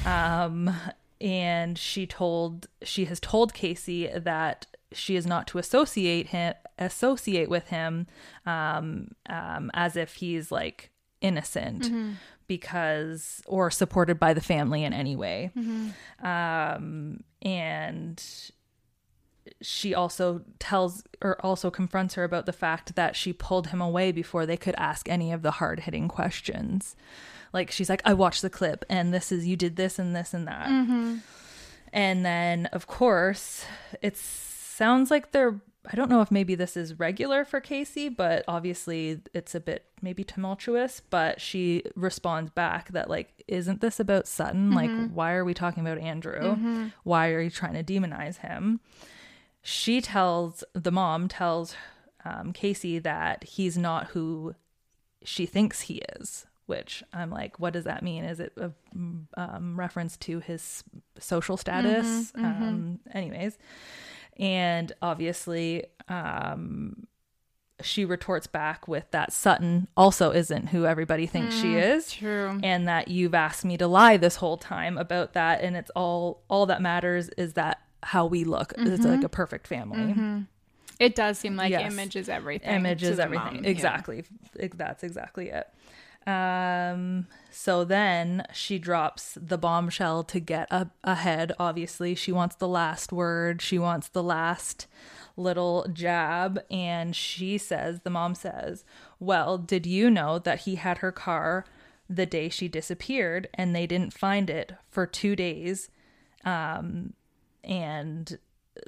[0.06, 0.74] Um,
[1.20, 7.48] and she told she has told Casey that she is not to associate him associate
[7.50, 8.06] with him
[8.46, 11.90] um, um, as if he's like innocent
[12.46, 15.50] because or supported by the family in any way.
[16.22, 18.22] Um, and
[19.60, 24.12] she also tells or also confronts her about the fact that she pulled him away
[24.12, 26.94] before they could ask any of the hard hitting questions.
[27.52, 30.32] Like she's like, I watched the clip and this is you did this and this
[30.32, 30.68] and that.
[31.92, 33.64] And then of course
[34.02, 34.16] it
[34.78, 35.60] sounds like they're
[35.90, 39.86] I don't know if maybe this is regular for Casey, but obviously it's a bit
[40.02, 41.00] maybe tumultuous.
[41.08, 44.72] But she responds back that, like, isn't this about Sutton?
[44.72, 46.56] Like, why are we talking about Andrew?
[47.04, 48.80] Why are you trying to demonize him?
[49.62, 51.74] She tells the mom, tells
[52.24, 54.54] um, Casey that he's not who
[55.24, 58.24] she thinks he is, which I'm like, what does that mean?
[58.24, 58.72] Is it a
[59.38, 60.84] um, reference to his
[61.18, 62.32] social status?
[62.34, 63.56] Um, anyways,
[64.38, 67.06] and obviously, um,
[67.80, 72.12] she retorts back with that Sutton also isn't who everybody thinks she mm, is.
[72.12, 72.58] True.
[72.62, 75.62] And that you've asked me to lie this whole time about that.
[75.62, 78.72] And it's all, all that matters is that how we look.
[78.76, 79.06] It's mm-hmm.
[79.06, 79.98] like a perfect family.
[79.98, 80.40] Mm-hmm.
[80.98, 81.92] It does seem like Yes.
[81.92, 82.74] image is everything.
[82.74, 83.56] Image is everything.
[83.56, 83.64] mom.
[83.64, 84.24] Exactly.
[84.58, 85.68] Ex- That's exactly it.
[86.28, 91.52] Um, so then she drops the bombshell to get a- ahead.
[91.58, 93.62] Obviously, she wants the last word.
[93.62, 94.86] She wants the last
[95.38, 96.60] little jab.
[96.70, 98.84] And she says, the mom says,
[99.18, 101.64] Well, did you know that he had her car
[102.10, 105.88] the day she disappeared and they didn't find it for two days?
[106.44, 107.14] Um,
[107.64, 108.38] and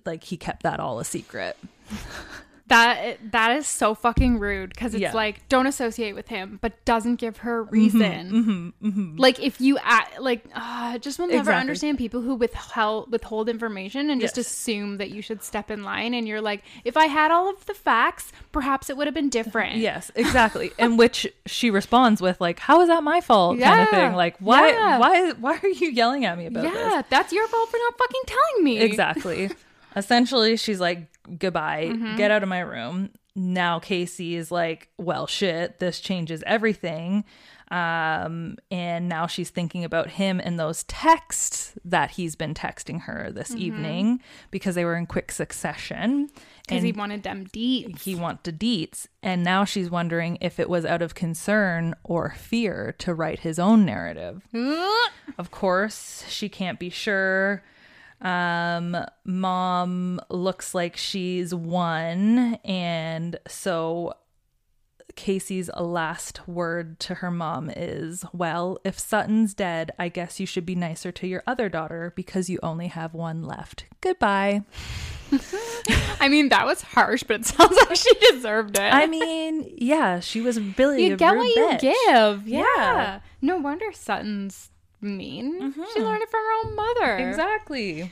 [0.04, 1.56] like he kept that all a secret.
[2.70, 5.12] That that is so fucking rude because it's Yeah.
[5.12, 8.30] like don't associate with him, but doesn't give her mm-hmm, reason.
[8.80, 9.16] Mm-hmm, mm-hmm.
[9.18, 11.60] Like if you act, like uh, just will never Exactly.
[11.60, 16.14] understand people who withhold withhold information and just assume that you should step in line.
[16.14, 19.30] And you're like, if I had all of the facts, perhaps it would have been
[19.30, 19.76] different.
[19.76, 20.70] Yes, exactly.
[20.78, 24.12] In which she responds with like, "How is that my fault?" kind of thing.
[24.14, 24.98] Like, why, Yeah.
[24.98, 26.72] why, why are you yelling at me about this?
[26.72, 28.78] yeah, that's your fault for not fucking telling me.
[28.80, 29.50] Exactly.
[29.96, 31.08] Essentially, she's like,
[31.38, 32.16] "Goodbye, Mm-hmm.
[32.16, 37.24] get out of my room." Now Casey is like, "Well, shit, this changes everything."
[37.70, 43.30] Um, and now she's thinking about him and those texts that he's been texting her
[43.32, 43.58] this Mm-hmm.
[43.62, 44.20] evening
[44.50, 46.30] because they were in quick succession.
[46.66, 48.00] because he wanted them deep.
[48.00, 52.92] he wanted deets and now she's wondering if it was out of concern or fear
[52.98, 54.42] to write his own narrative
[55.38, 57.62] of course she can't be sure
[58.20, 64.14] um mom looks like she's one and so
[65.16, 70.66] Casey's last word to her mom is, Well, if Sutton's dead, I guess you should
[70.66, 73.84] be nicer to your other daughter because you only have one left.
[74.00, 74.62] Goodbye.
[76.20, 78.92] I mean, that was harsh, but it sounds like she deserved it.
[78.92, 82.48] I mean, yeah, she was really you get what you give.
[82.48, 82.64] Yeah.
[82.74, 83.20] Yeah.
[83.42, 84.70] No wonder Sutton's
[85.00, 85.74] mean.
[85.94, 87.28] She learned it from her own mother.
[87.28, 88.10] Exactly.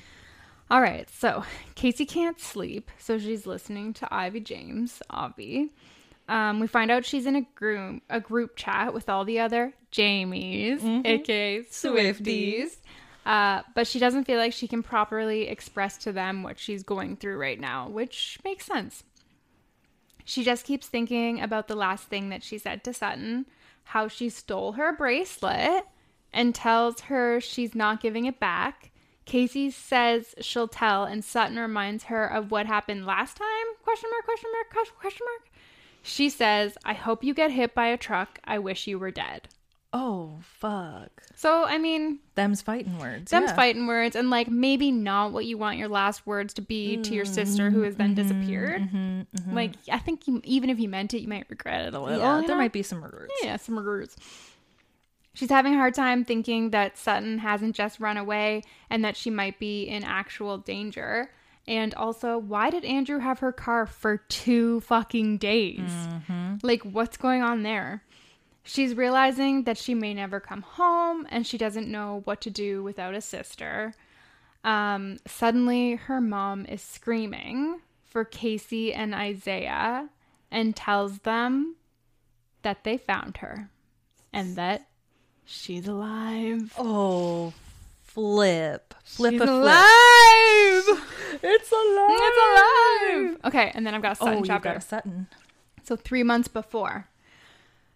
[0.70, 1.08] All right.
[1.10, 5.70] So Casey can't sleep, so she's listening to Ivy James, Avi.
[6.28, 9.72] Um, we find out she's in a group a group chat with all the other
[9.92, 12.20] Jamies, aka Swifties.
[12.20, 12.76] Swifties.
[13.24, 17.16] Uh, but she doesn't feel like she can properly express to them what she's going
[17.16, 19.04] through right now, which makes sense.
[20.24, 23.46] She just keeps thinking about the last thing that she said to Sutton,
[23.84, 25.84] how she stole her bracelet
[26.32, 28.90] and tells her she's not giving it back.
[29.24, 33.66] Casey says she'll tell and Sutton reminds her of what happened last time?
[33.82, 35.50] Question mark, question mark, question- question mark.
[36.02, 38.38] She says, "I hope you get hit by a truck.
[38.44, 39.48] I wish you were dead."
[39.92, 41.22] Oh, fuck.
[41.34, 43.30] So, I mean, Them's fighting words.
[43.30, 43.56] them's yeah.
[43.56, 47.14] fighting words and like maybe not what you want your last words to be to
[47.14, 48.82] your sister who has then mm-hmm, disappeared.
[48.82, 49.54] Mm-hmm, mm-hmm.
[49.54, 52.18] Like, I think you, even if you meant it, you might regret it a little.
[52.18, 52.56] Yeah, there know?
[52.56, 53.32] might be some regrets.
[53.42, 54.16] Yeah, some regrets.
[55.38, 59.30] She's having a hard time thinking that Sutton hasn't just run away and that she
[59.30, 61.30] might be in actual danger.
[61.64, 65.78] And also, why did Andrew have her car for two fucking days?
[66.64, 68.02] Like, what's going on there?
[68.64, 72.82] She's realizing that she may never come home and she doesn't know what to do
[72.82, 73.94] without a sister.
[74.64, 80.08] Um, suddenly, her mom is screaming for Casey and Isaiah
[80.50, 81.76] and tells them
[82.62, 83.70] that they found her
[84.32, 84.87] and that
[85.48, 86.72] she's alive.
[86.78, 87.52] Oh,
[88.02, 88.94] flip.
[89.04, 89.58] Flip she's a flip.
[89.58, 91.04] alive!
[91.42, 92.20] It's alive.
[92.20, 93.36] It's alive!
[93.46, 94.68] Okay, and then I've got a Sutton Oh, you chapter.
[94.68, 95.26] got a Sutton.
[95.84, 97.08] So three months before.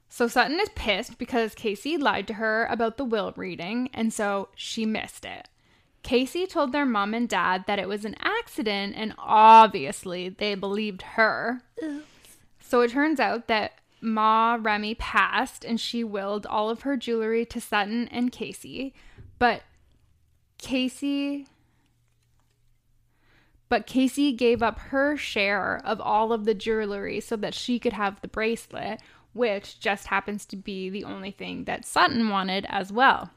[0.08, 4.48] So Sutton is pissed because Casey lied to her about the will reading, and so
[4.54, 5.48] she missed it.
[6.02, 11.02] Casey told their mom and dad that it was an accident, and obviously they believed
[11.02, 11.62] her.
[12.60, 13.72] So it turns out that
[14.02, 18.92] Ma Remy passed, and she willed all of her jewelry to Sutton and Casey,
[19.38, 19.62] but
[20.58, 21.46] Casey
[23.68, 27.94] but Casey gave up her share of all of the jewelry so that she could
[27.94, 29.00] have the bracelet,
[29.32, 33.30] which just happens to be the only thing that Sutton wanted as well.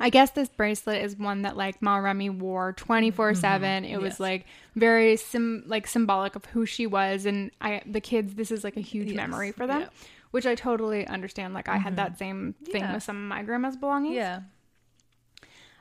[0.00, 3.12] I guess this bracelet is one that like Ma Remy wore 24/7.
[3.12, 3.64] Mm-hmm.
[3.64, 3.84] Mm-hmm.
[3.86, 4.46] It was like
[4.76, 8.76] very sim like symbolic of who she was and I the kids this is like
[8.76, 9.16] a huge Yes.
[9.16, 9.88] memory for them, Yeah.
[10.30, 11.54] which I totally understand.
[11.54, 11.96] Like I had mm-hmm.
[11.96, 12.94] that same thing Yeah.
[12.94, 14.16] with some of my grandma's belongings.
[14.16, 14.40] Yeah.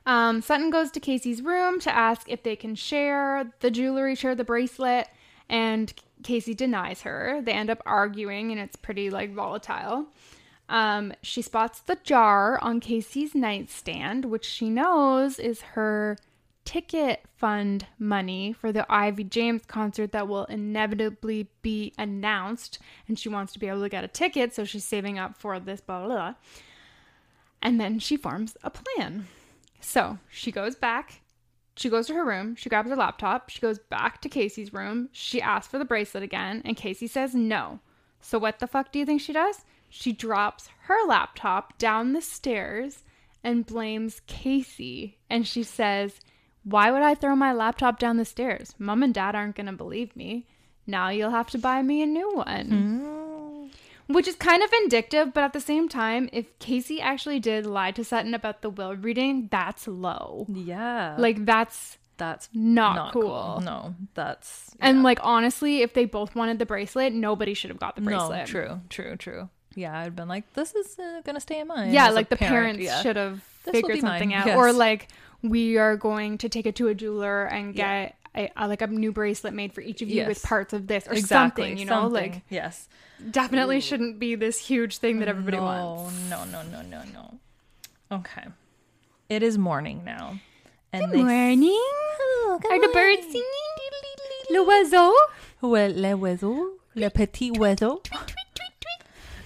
[0.05, 4.35] Um, Sutton goes to Casey's room to ask if they can share the jewelry, share
[4.35, 5.09] the bracelet,
[5.49, 5.93] and
[6.23, 7.41] Casey denies her.
[7.43, 10.07] They end up arguing, and it's pretty like volatile.
[10.69, 16.17] Um, she spots the jar on Casey's nightstand, which she knows is her
[16.65, 22.79] ticket fund money for the Ivy James concert that will inevitably be announced.
[23.07, 25.59] And she wants to be able to get a ticket, so she's saving up for
[25.59, 26.33] this, blah, blah, blah.
[27.61, 29.27] And then she forms a plan.
[29.79, 31.21] So she goes back.
[31.77, 32.55] She goes to her room.
[32.55, 33.49] She grabs her laptop.
[33.49, 35.09] She goes back to Casey's room.
[35.13, 37.79] She asks for the bracelet again, and Casey says no.
[38.21, 39.63] So what the fuck do you think she does?
[39.89, 43.03] She drops her laptop down the stairs
[43.43, 45.17] and blames Casey.
[45.29, 46.19] And she says,
[46.63, 48.75] Why would I throw my laptop down the stairs?
[48.77, 50.45] Mom and dad aren't going to believe me.
[50.85, 52.69] Now you'll have to buy me a new one.
[52.69, 54.13] Hmm.
[54.13, 57.91] Which is kind of vindictive, but at the same time, if Casey actually did lie
[57.91, 60.45] to Sutton about the will reading, that's low.
[60.49, 61.15] Yeah.
[61.17, 63.61] Like that's That's Not cool.
[63.63, 67.95] No, that's And like honestly, if they both wanted the bracelet, nobody should have got
[67.95, 68.39] the bracelet.
[68.39, 69.49] no, true, true, true.
[69.75, 71.93] Yeah, I'd been like, this is uh, gonna stay in mine.
[71.93, 73.01] Yeah, like the parent, parents yeah.
[73.03, 74.57] should have This figured something mine, out, yes.
[74.57, 75.09] or like
[75.43, 78.05] we are going to take it to a jeweler and Yeah.
[78.05, 80.87] get a, a, like a new bracelet made for each of you with parts of
[80.87, 81.77] this or exactly something.
[81.77, 82.31] You know, something.
[82.33, 82.89] like yes,
[83.29, 86.13] definitely shouldn't be this huge thing that everybody no, wants.
[86.29, 87.39] No, no, no, no, no.
[88.11, 88.45] Okay,
[89.29, 90.39] it is morning now,
[90.97, 91.79] and Good morning.
[92.71, 93.43] Are the birds singing?
[94.49, 95.13] Le oiseau.
[95.61, 98.01] Ouais, le oiseau, le petit oiseau.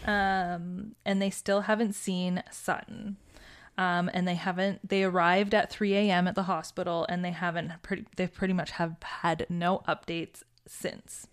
[0.06, 3.18] Um, and they still haven't seen Sutton.
[3.78, 4.88] Um, and they haven't.
[4.88, 6.28] They arrived at 3 a.m.
[6.28, 7.72] at the hospital, and they haven't.
[7.82, 11.28] Pretty, they pretty much have had no updates since.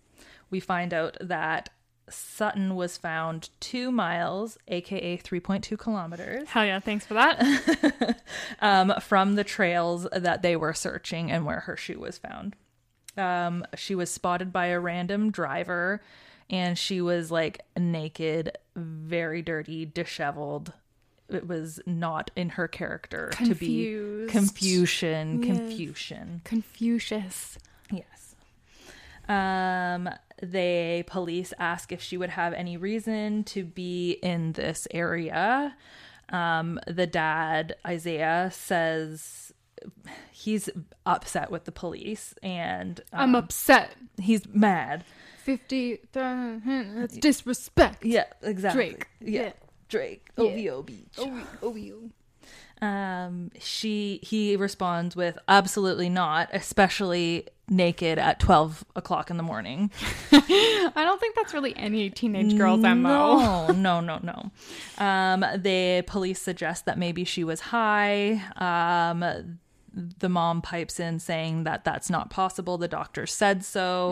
[0.49, 1.69] We find out that
[2.09, 6.79] Sutton was found two miles, aka 3.2 kilometers, Hell yeah!
[6.79, 8.17] Thanks for that.
[8.61, 12.55] um, from the trails that they were searching and where her shoe was found.
[13.17, 16.01] Um, she was spotted by a random driver
[16.49, 20.73] and she was like naked, very dirty, disheveled.
[21.27, 24.31] It was not in her character to be Confused.
[24.31, 25.57] confusion, Yes.
[25.57, 26.41] confusion.
[26.43, 27.57] Confucius.
[27.91, 28.35] Yes.
[29.27, 30.09] Um,
[30.41, 35.75] they police ask if she would have any reason to be in this area.
[36.29, 39.53] Um, the dad, Isaiah, says
[40.31, 40.69] he's
[41.05, 43.95] upset with the police and I'm um, upset.
[44.19, 45.03] he's mad.
[45.43, 45.99] Fifty.
[46.11, 48.05] That's disrespect.
[48.05, 48.91] Yeah, exactly.
[48.91, 49.07] Drake.
[49.21, 49.41] Yeah.
[49.41, 49.51] Yeah.
[49.87, 50.29] Drake.
[50.37, 50.43] Yeah.
[50.43, 51.15] OVO Beach.
[51.17, 52.09] Oh.
[52.81, 59.91] Um, she he responds with absolutely not, especially naked at twelve o'clock in the morning.
[60.31, 62.93] I don't think that's really any teenage girl's MO.
[62.95, 64.51] No, no, no, no.
[65.03, 68.41] Um, the police suggest that maybe she was high.
[68.57, 69.59] Um,
[69.93, 72.77] the mom pipes in saying that that's not possible.
[72.77, 74.11] The doctor said so.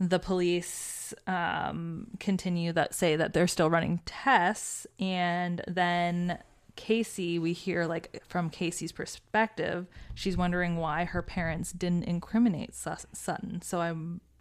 [0.00, 6.38] The police um, continue that say that they're still running tests, and then
[6.80, 13.60] Casey, we hear like from Casey's perspective, she's wondering why her parents didn't incriminate Sutton.
[13.62, 13.92] So I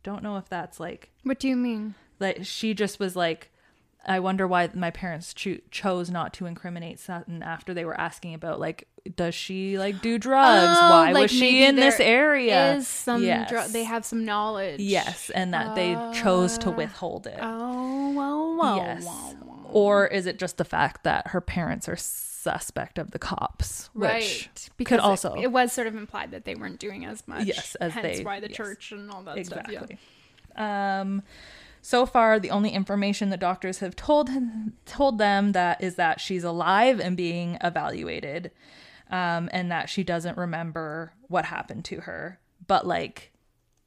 [0.03, 1.95] don't know if that's like What do you mean?
[2.19, 3.51] like she just was like
[4.05, 8.33] i wonder why my parents cho- chose not to incriminate sutton after they were asking
[8.33, 8.87] about like
[9.17, 13.23] does she like do drugs Oh, why like was she in this area Is some
[13.23, 13.49] yes.
[13.49, 14.79] dr- they have some knowledge.
[14.79, 18.75] yes and that they chose to uh, withhold it Oh wow wow.
[18.77, 19.65] yes wow, wow.
[19.71, 21.97] or is it just the fact that her parents are
[22.39, 24.69] suspect of the cops which Right.
[24.85, 27.45] could also it, was sort of implied that they weren't doing as much.
[27.45, 28.55] Yes, as hence they- why the yes.
[28.57, 29.65] church and all that stuff.
[29.69, 29.97] exactly.
[30.55, 31.21] Um,
[31.81, 34.29] so far, the only information the doctors have told
[34.85, 38.51] told them that is that she's alive and being evaluated,
[39.09, 43.31] um, and that she doesn't remember what happened to her, but like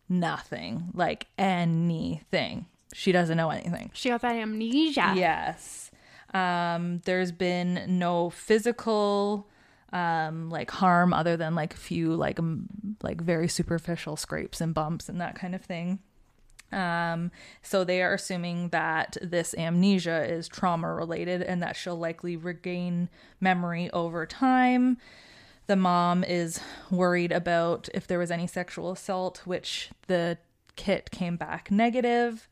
[0.08, 2.66] nothing, like anything.
[2.94, 3.90] She doesn't know anything.
[3.94, 5.12] She got that amnesia.
[5.16, 5.90] Yes.
[6.34, 9.48] Um, there's been no physical
[9.92, 14.72] um like harm other than like a few like m- like very superficial scrapes and
[14.72, 15.98] bumps and that kind of thing.
[16.72, 17.30] Um
[17.60, 23.10] so they are assuming that this amnesia is trauma related and that she'll likely regain
[23.40, 24.96] memory over time.
[25.66, 26.58] The mom is
[26.90, 30.38] worried about if there was any sexual assault, which the
[30.74, 32.48] kit came back negative.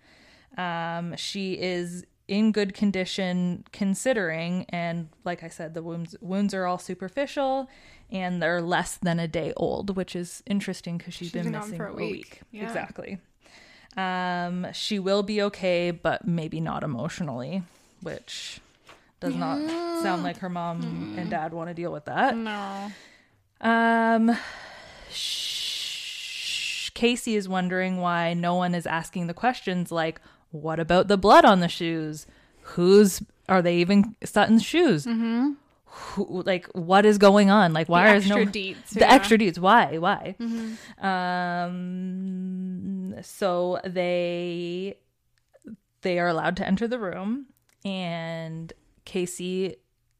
[0.59, 6.65] Um, she is in good condition considering, and like I said, the wounds wounds are
[6.65, 7.69] all superficial
[8.11, 11.77] and they're less than a day old, which is interesting because she's been been missing
[11.77, 12.13] for a a week.
[12.13, 12.41] week.
[12.53, 12.67] Yeah.
[12.67, 13.19] Exactly.
[13.97, 17.63] Um, she will be okay, but maybe not emotionally,
[18.01, 18.61] which
[19.19, 19.59] does not
[20.03, 22.37] sound like her mom and dad want to deal with that.
[22.37, 22.93] No.
[23.61, 24.37] Um,
[25.11, 30.21] sh- Casey is wondering why no one is asking the questions like,
[30.51, 32.27] "What about the blood on the shoes?
[32.75, 35.07] Whose are they even Sutton's shoes?
[35.07, 35.53] Mm-hmm.
[35.93, 37.73] Who, like, what is going on?
[37.73, 39.07] Like, why The is no deets, the yeah.
[39.07, 39.13] Mm-hmm.
[39.13, 39.59] extra deeds?
[39.59, 39.99] Why?
[39.99, 40.37] Why?
[41.81, 44.99] Um, so they
[46.03, 47.47] they are allowed to enter the room,
[47.85, 48.73] and
[49.05, 49.77] Casey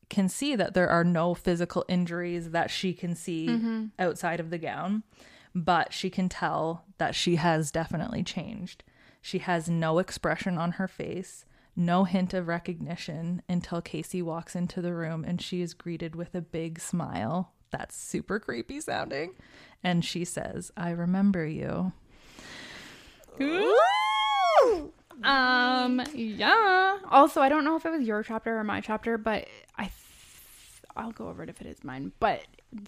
[0.09, 3.85] can see that there are no physical injuries that she can see Mm-hmm.
[3.99, 5.05] outside of the gown,
[5.55, 8.83] but she can tell that she has definitely changed.
[9.21, 11.45] She has no expression on her face,
[11.77, 16.35] no hint of recognition until Casey walks into the room and she is greeted with
[16.35, 17.53] a big smile.
[17.71, 19.35] That's super creepy sounding.
[19.83, 21.93] And she says, I remember you.
[25.23, 26.03] Um.
[26.15, 26.99] Yeah.
[27.11, 29.47] Also, I don't know if it was your chapter or my chapter, but
[29.79, 29.91] I,
[30.97, 32.13] I'll go over it if it is mine.
[32.21, 32.43] But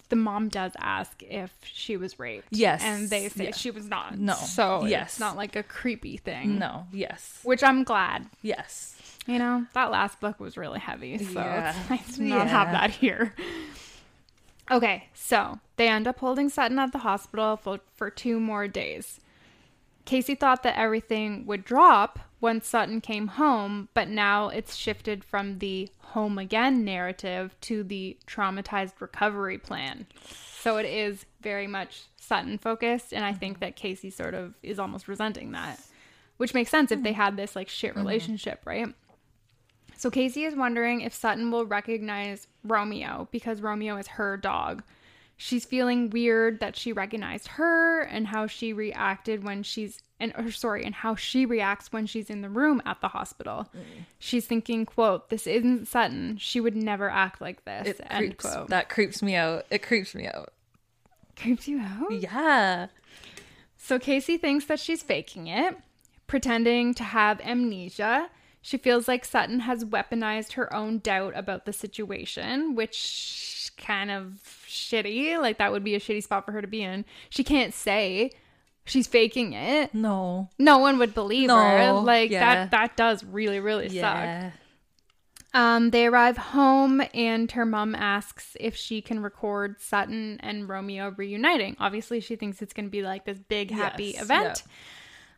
[0.08, 2.48] the mom does ask if she was raped.
[2.50, 2.82] Yes.
[2.84, 3.54] and they say Yeah.
[3.54, 4.18] she was not.
[4.18, 4.34] No.
[4.34, 5.10] so Yes.
[5.12, 6.58] it's not like a creepy thing.
[6.58, 6.86] No.
[6.92, 7.40] Yes.
[7.42, 8.26] which I'm glad.
[8.42, 8.96] Yes.
[9.26, 11.74] You know, that last book was really heavy, so Yeah.
[11.78, 13.34] it's nice to not have that here.
[14.70, 19.20] Okay, so they end up holding Sutton at the hospital for, for two more days.
[20.04, 25.60] Casey thought that everything would drop once Sutton came home, but now it's shifted from
[25.60, 30.06] the home again narrative to the traumatized recovery plan.
[30.58, 33.64] So it is very much Sutton focused, and I think mm-hmm.
[33.64, 35.80] that Casey sort of is almost resenting that,
[36.36, 37.20] which makes sense if they mm-hmm.
[37.20, 38.00] had this like shit mm-hmm.
[38.00, 38.88] relationship, right?
[39.96, 44.82] So Casey is wondering if Sutton will recognize Romeo because Romeo is her dog.
[45.44, 50.52] She's feeling weird that she recognized her and how she reacted when she's and or
[50.52, 53.68] sorry, and how she reacts when she's in the room at the hospital.
[53.76, 54.04] Mm.
[54.20, 56.36] She's thinking, quote, this isn't Sutton.
[56.36, 57.88] She would never act like this.
[57.88, 58.68] It end creeps, quote.
[58.68, 59.66] that creeps me out.
[59.68, 60.52] It creeps me out.
[61.36, 62.12] creeps you out?
[62.12, 62.86] Yeah.
[63.76, 65.76] So Casey thinks that she's faking it,
[66.28, 68.30] pretending to have amnesia.
[68.60, 74.38] She feels like Sutton has weaponized her own doubt about the situation, which kind of
[74.66, 75.40] shitty.
[75.40, 77.04] Like that would be a shitty spot for her to be in.
[77.28, 78.30] She can't say
[78.84, 79.94] she's faking it.
[79.94, 80.48] No.
[80.58, 81.92] No one would believe her.
[81.92, 82.40] Like yeah.
[82.40, 84.52] that that does really really suck.
[85.54, 91.12] Um, they arrive home, and her mom asks if she can record Sutton and Romeo
[91.16, 91.76] reuniting.
[91.78, 94.62] Obviously, she thinks it's going to be like this big happy Yes, event.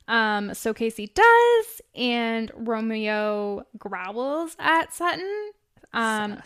[0.06, 5.50] Um, so Casey does, and Romeo growls at Sutton.
[5.92, 6.40] Um,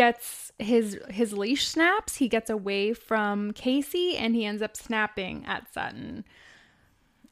[0.00, 2.16] gets his his leash snaps.
[2.16, 6.24] He gets away from Casey, and he ends up snapping at Sutton.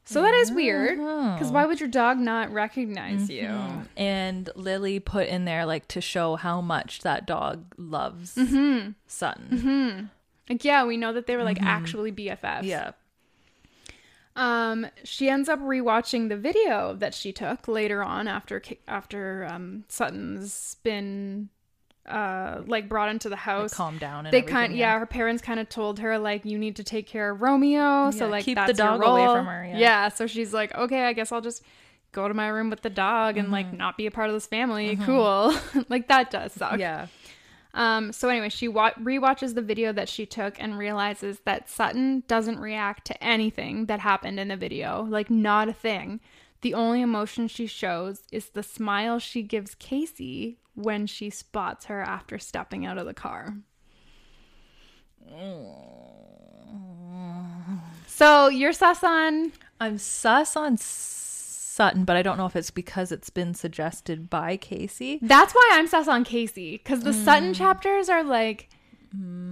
[0.05, 3.47] So that is weird, because why would your dog not recognize you?
[3.95, 8.91] And Lily put in there like to show how much that dog loves Mm-hmm.
[9.07, 10.09] Sutton.
[10.49, 12.63] Like, yeah, we know that they were like actually BFFs.
[12.63, 12.91] Yeah.
[14.35, 19.83] Um, she ends up rewatching the video that she took later on after after um
[19.89, 21.49] Sutton's been
[22.09, 23.73] uh like brought into the house.
[23.73, 24.93] calm down and they kind yeah.
[24.93, 24.99] yeah.
[24.99, 28.25] her parents kind of told her like you need to take care of Romeo, so
[28.25, 30.09] Yeah, like keep the dog away from her, yeah.
[30.09, 31.63] so she's like, okay, I guess I'll just
[32.11, 33.53] go to my room with the dog and Mm-hmm.
[33.53, 34.95] like not be a part of this family.
[35.05, 35.53] Cool,
[35.89, 36.79] like that does suck.
[36.79, 37.07] Yeah.
[37.75, 42.23] Um, so anyway, she wa- rewatches the video that she took and realizes that Sutton
[42.27, 46.19] doesn't react to anything that happened in the video, like not a thing.
[46.61, 52.01] The only emotion she shows is the smile she gives Casey when she spots her
[52.01, 53.55] after stepping out of the car.
[58.07, 63.11] So you're sus on I'm sus on Sutton, but I don't know if it's because
[63.11, 65.19] it's been suggested by Casey.
[65.21, 67.55] That's why I'm sus on Casey because the Sutton mm.
[67.55, 68.69] chapters are like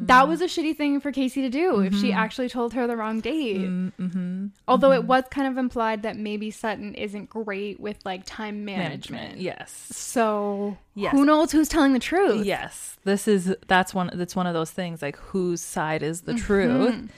[0.08, 2.18] that was a shitty thing for Casey to do if she mm-hmm.
[2.18, 3.62] actually told her the wrong date.
[3.62, 4.46] Mm, mm-hmm.
[4.68, 5.08] Although it mm-hmm.
[5.08, 9.40] was kind of implied that maybe Sutton isn't great with like time management.
[9.40, 9.72] Yes.
[9.92, 11.12] So Yes.
[11.12, 12.46] who knows who's telling the truth?
[12.46, 12.98] Yes.
[13.04, 17.10] This is that's one that's one of those things like whose side is the truth.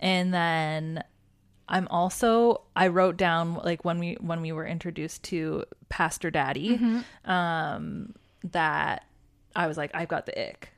[0.00, 1.02] And then
[1.68, 6.80] I'm also I wrote down like when we when we were introduced to Pastor Daddy
[7.24, 8.14] um
[8.44, 9.04] that
[9.56, 10.70] I was like I've got the ick.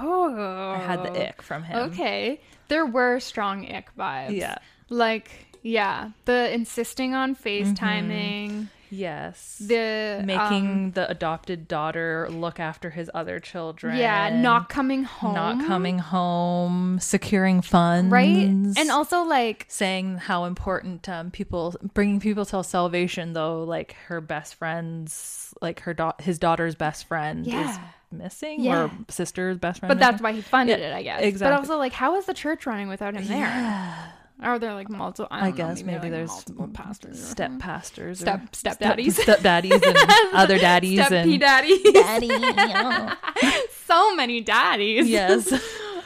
[0.00, 1.90] Oh, I had the ick from him.
[1.92, 4.36] Okay, there were strong ick vibes.
[4.36, 4.56] Yeah.
[4.88, 5.30] like
[5.62, 9.58] yeah, the insisting on FaceTiming, Yes.
[9.58, 13.96] the making um, the adopted daughter look after his other children.
[13.98, 20.44] yeah, not coming home, not coming home, securing funds, right, and also like saying how
[20.44, 23.32] important um, people bringing people to salvation.
[23.34, 27.78] Though, like her best friend's, like her da- his daughter's best friend is Yeah.
[28.12, 28.84] Missing, Yeah.
[28.84, 29.90] or sister's best friend.
[29.90, 31.22] But that's why he funded Yeah, it, I guess.
[31.22, 31.54] exactly.
[31.54, 34.12] But also, like, how is the church running without him there?
[34.40, 35.26] Are there like multiple?
[35.32, 39.20] I, I don't know, guess maybe, like, there's multiple pastors, step pastors, Step- step daddies.
[39.20, 39.96] step daddies, and
[40.32, 41.82] other daddies, Step and daddies.
[41.92, 42.26] daddy.
[42.28, 43.14] yeah.
[43.86, 45.08] so many daddies.
[45.08, 45.52] yes.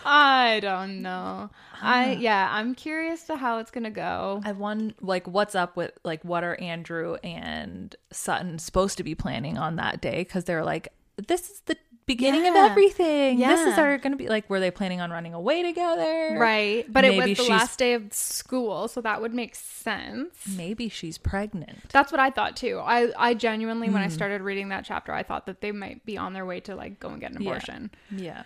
[0.04, 1.50] I don't know.
[1.82, 4.40] I yeah, I'm curious to how it's gonna go.
[4.44, 9.14] I won like what's up with like what are Andrew and Sutton supposed to be
[9.14, 10.88] planning on that day because they're like
[11.28, 11.76] this is the
[12.14, 12.68] beginning of Yeah.
[12.70, 13.38] everything.
[13.38, 13.82] This is Yeah.
[13.82, 16.36] our gonna be like were they planning on running away together?
[16.38, 20.34] Right, but it was the last day of school, so that would make sense.
[20.56, 21.88] Maybe she's pregnant.
[21.90, 22.80] That's what I thought too.
[22.82, 24.12] I I genuinely, when I Hmm.
[24.20, 27.00] started reading that chapter, I thought that they might be on their way to like
[27.00, 27.90] go and get an abortion.
[28.10, 28.42] Yeah.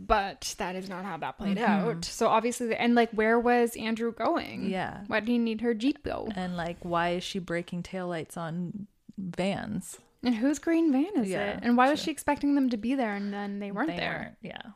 [0.00, 1.88] but that is not how that played Mm-hmm.
[1.88, 2.04] out.
[2.04, 4.70] So obviously, and like, where was Andrew going?
[4.70, 5.00] Yeah.
[5.08, 6.28] why did he need her Jeep go?
[6.36, 8.86] And like why is she breaking taillights on
[9.18, 9.98] vans?
[10.22, 11.60] And whose green van is Yeah, it?
[11.62, 14.36] And why was she expecting them to be there and then they weren't They there?
[14.42, 14.72] weren't, yeah.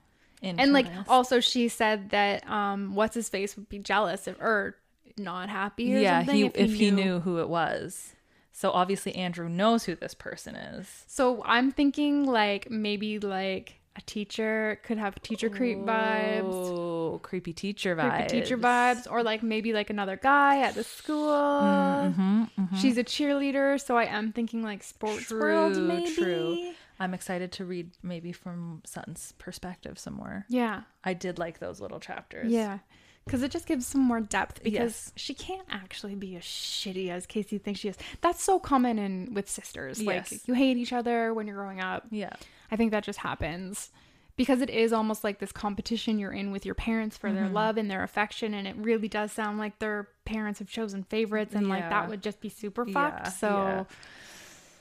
[0.58, 4.76] And like also she said that um what's his face would be jealous of or
[5.16, 7.20] not happy or yeah, something he, if, he, knew.
[7.20, 8.14] who it was.
[8.50, 11.04] So obviously Andrew knows who this person is.
[11.06, 16.44] So I'm thinking like maybe like a teacher could have teacher creep vibes.
[16.52, 18.28] Oh, creepy teacher vibes.
[18.28, 21.28] Creepy teacher vibes, or like maybe like another guy at the school.
[21.30, 26.14] Mm-hmm, She's a cheerleader, so I am thinking like sports world, True, maybe.
[26.14, 26.72] true.
[27.00, 30.46] I'm excited to read maybe from Sutton's perspective somewhere.
[30.48, 32.50] Yeah, I did like those little chapters.
[32.52, 32.78] yeah,
[33.24, 34.62] because it just gives some more depth.
[34.62, 35.12] Because Yes.
[35.16, 37.96] she can't actually be as shitty as Casey thinks she is.
[38.20, 40.00] That's so common in with sisters.
[40.02, 40.32] Yes.
[40.32, 42.06] Like you hate each other when you're growing up.
[42.10, 42.32] Yeah.
[42.70, 43.90] I think that just happens
[44.34, 47.36] because it is almost like this competition you're in with your parents for Mm-hmm.
[47.36, 51.04] their love and their affection, and it really does sound like their parents have chosen
[51.04, 53.32] favorites, and like that would just be super Yeah, fucked.
[53.38, 53.86] So,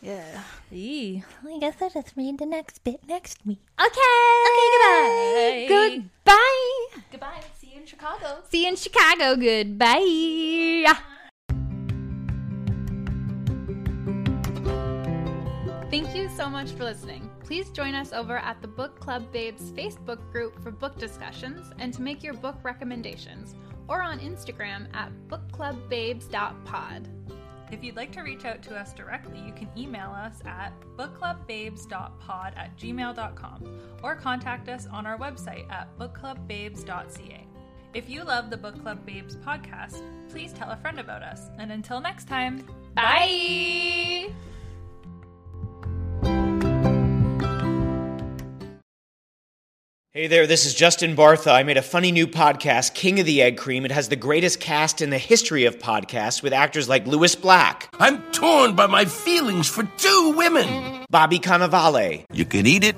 [0.01, 0.41] yeah.
[0.71, 1.23] Eee.
[1.47, 3.59] I guess I'll just read the next bit next week.
[3.77, 3.89] okay,
[4.85, 7.01] Okay, goodbye.
[7.11, 7.41] Goodbye.
[7.59, 7.60] See you in
[7.91, 8.41] Chicago.
[8.49, 9.35] See you in Chicago.
[9.35, 10.93] Goodbye.
[15.89, 17.29] Thank you so much for listening.
[17.43, 21.93] Please join us over at the Book Club Babes Facebook group for book discussions and
[21.93, 23.55] to make your book recommendations,
[23.89, 27.09] or on Instagram at bookclubbabes.pod.
[27.73, 32.53] If you'd like to reach out to us directly, you can email us at bookclubbabes.pod
[32.55, 37.50] at gmail.com or contact us on our website at bookclubbabes.ca.
[37.93, 41.41] If you love the Book Club Babes podcast, please tell a friend about us.
[41.57, 42.65] And until next time,
[42.95, 44.31] Bye.
[50.13, 51.53] Hey there, this is Justin Bartha.
[51.53, 53.85] I made a funny new podcast, King of the Egg Cream.
[53.85, 57.89] It has the greatest cast in the history of podcasts with actors like Lewis Black,
[57.97, 61.05] I'm torn by my feelings for two women.
[61.09, 62.97] Bobby Cannavale, You can eat it,